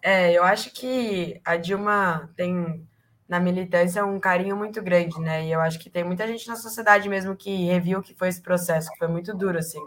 [0.03, 2.87] É, eu acho que a Dilma tem
[3.29, 5.45] na militância um carinho muito grande, né?
[5.45, 8.41] E eu acho que tem muita gente na sociedade mesmo que reviu que foi esse
[8.41, 9.81] processo, que foi muito duro, assim.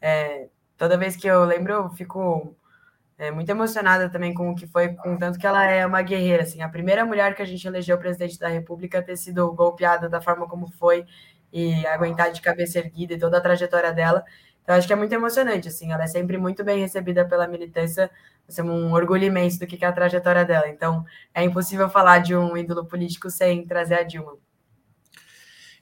[0.00, 2.54] É, toda vez que eu lembro, eu fico
[3.16, 6.42] é, muito emocionada também com o que foi, com tanto que ela é uma guerreira,
[6.42, 10.20] assim, a primeira mulher que a gente elegeu presidente da República ter sido golpeada da
[10.20, 11.04] forma como foi
[11.52, 14.24] e aguentar de cabeça erguida e toda a trajetória dela.
[14.62, 18.10] Então, acho que é muito emocionante, assim, ela é sempre muito bem recebida pela militância,
[18.56, 20.68] é um orgulho imenso do que é a trajetória dela.
[20.68, 24.36] Então, é impossível falar de um ídolo político sem trazer a Dilma.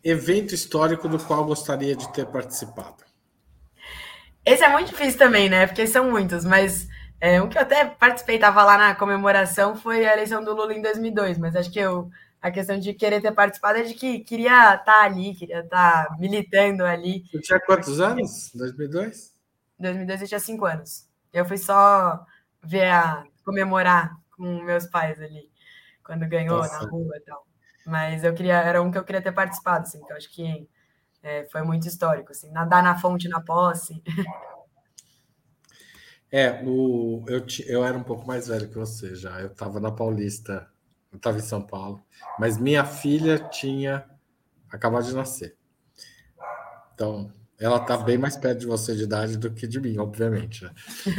[0.05, 3.05] Evento histórico do qual gostaria de ter participado?
[4.45, 5.66] Esse é muito difícil também, né?
[5.66, 6.89] Porque são muitos, mas
[7.23, 10.75] é, um que eu até participei, estava lá na comemoração, foi a eleição do Lula
[10.75, 12.11] em 2002, mas acho que eu,
[12.41, 16.09] a questão de querer ter participado é de que queria estar tá ali, queria estar
[16.09, 17.23] tá militando ali.
[17.31, 18.51] Você tinha quantos anos?
[18.53, 19.37] 2002?
[19.79, 21.09] 2002 eu tinha cinco anos.
[21.33, 22.27] Eu fui só
[22.61, 25.49] ver a comemorar com meus pais ali,
[26.05, 26.83] quando ganhou Nossa.
[26.83, 27.47] na rua e tal.
[27.87, 30.68] Mas eu queria, era um que eu queria ter participado, assim, que eu acho que
[31.23, 34.03] é, foi muito histórico, assim, nadar na fonte na posse.
[36.33, 39.39] É, o, eu, eu era um pouco mais velho que você já.
[39.39, 40.66] Eu estava na Paulista,
[41.12, 42.03] eu estava em São Paulo,
[42.39, 44.03] mas minha filha tinha
[44.70, 45.55] acabado de nascer.
[46.95, 47.30] Então,
[47.61, 50.64] ela está bem mais perto de você de idade do que de mim, obviamente.
[50.64, 50.70] Né?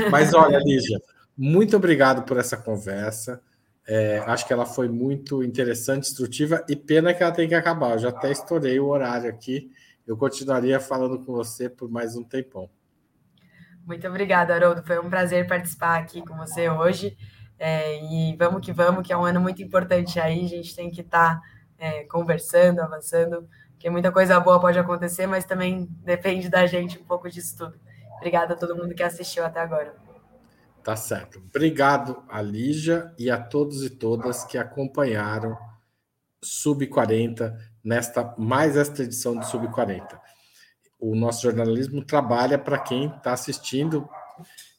[0.10, 1.00] Mas olha, Lígia,
[1.38, 3.40] muito obrigado por essa conversa.
[3.88, 7.92] É, acho que ela foi muito interessante, instrutiva, e pena que ela tem que acabar.
[7.92, 9.70] Eu já até estourei o horário aqui.
[10.08, 12.68] Eu continuaria falando com você por mais um tempão.
[13.86, 14.82] Muito obrigada, Haroldo.
[14.84, 17.18] Foi um prazer participar aqui com você hoje.
[17.60, 20.46] É, e vamos que vamos, que é um ano muito importante aí.
[20.46, 21.42] A gente tem que estar tá,
[21.78, 27.04] é, conversando, avançando, porque muita coisa boa pode acontecer, mas também depende da gente um
[27.04, 27.80] pouco disso tudo.
[28.18, 29.94] Obrigada a todo mundo que assistiu até agora.
[30.82, 31.40] Tá certo.
[31.40, 35.58] Obrigado a Lígia e a todos e todas que acompanharam
[36.42, 40.23] Sub 40 nesta mais esta edição do Sub 40
[41.04, 44.08] o nosso jornalismo trabalha para quem está assistindo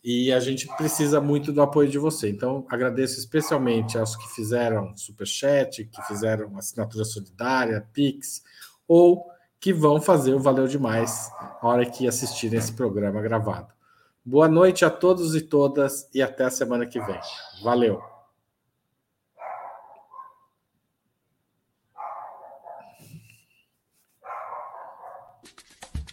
[0.02, 2.30] e a gente precisa muito do apoio de você.
[2.30, 8.42] Então, agradeço especialmente aos que fizeram superchat, que fizeram assinatura solidária, Pix,
[8.88, 9.26] ou
[9.60, 11.30] que vão fazer o Valeu Demais
[11.62, 13.68] na hora que assistirem esse programa gravado.
[14.24, 17.20] Boa noite a todos e todas e até a semana que vem.
[17.62, 18.13] Valeu!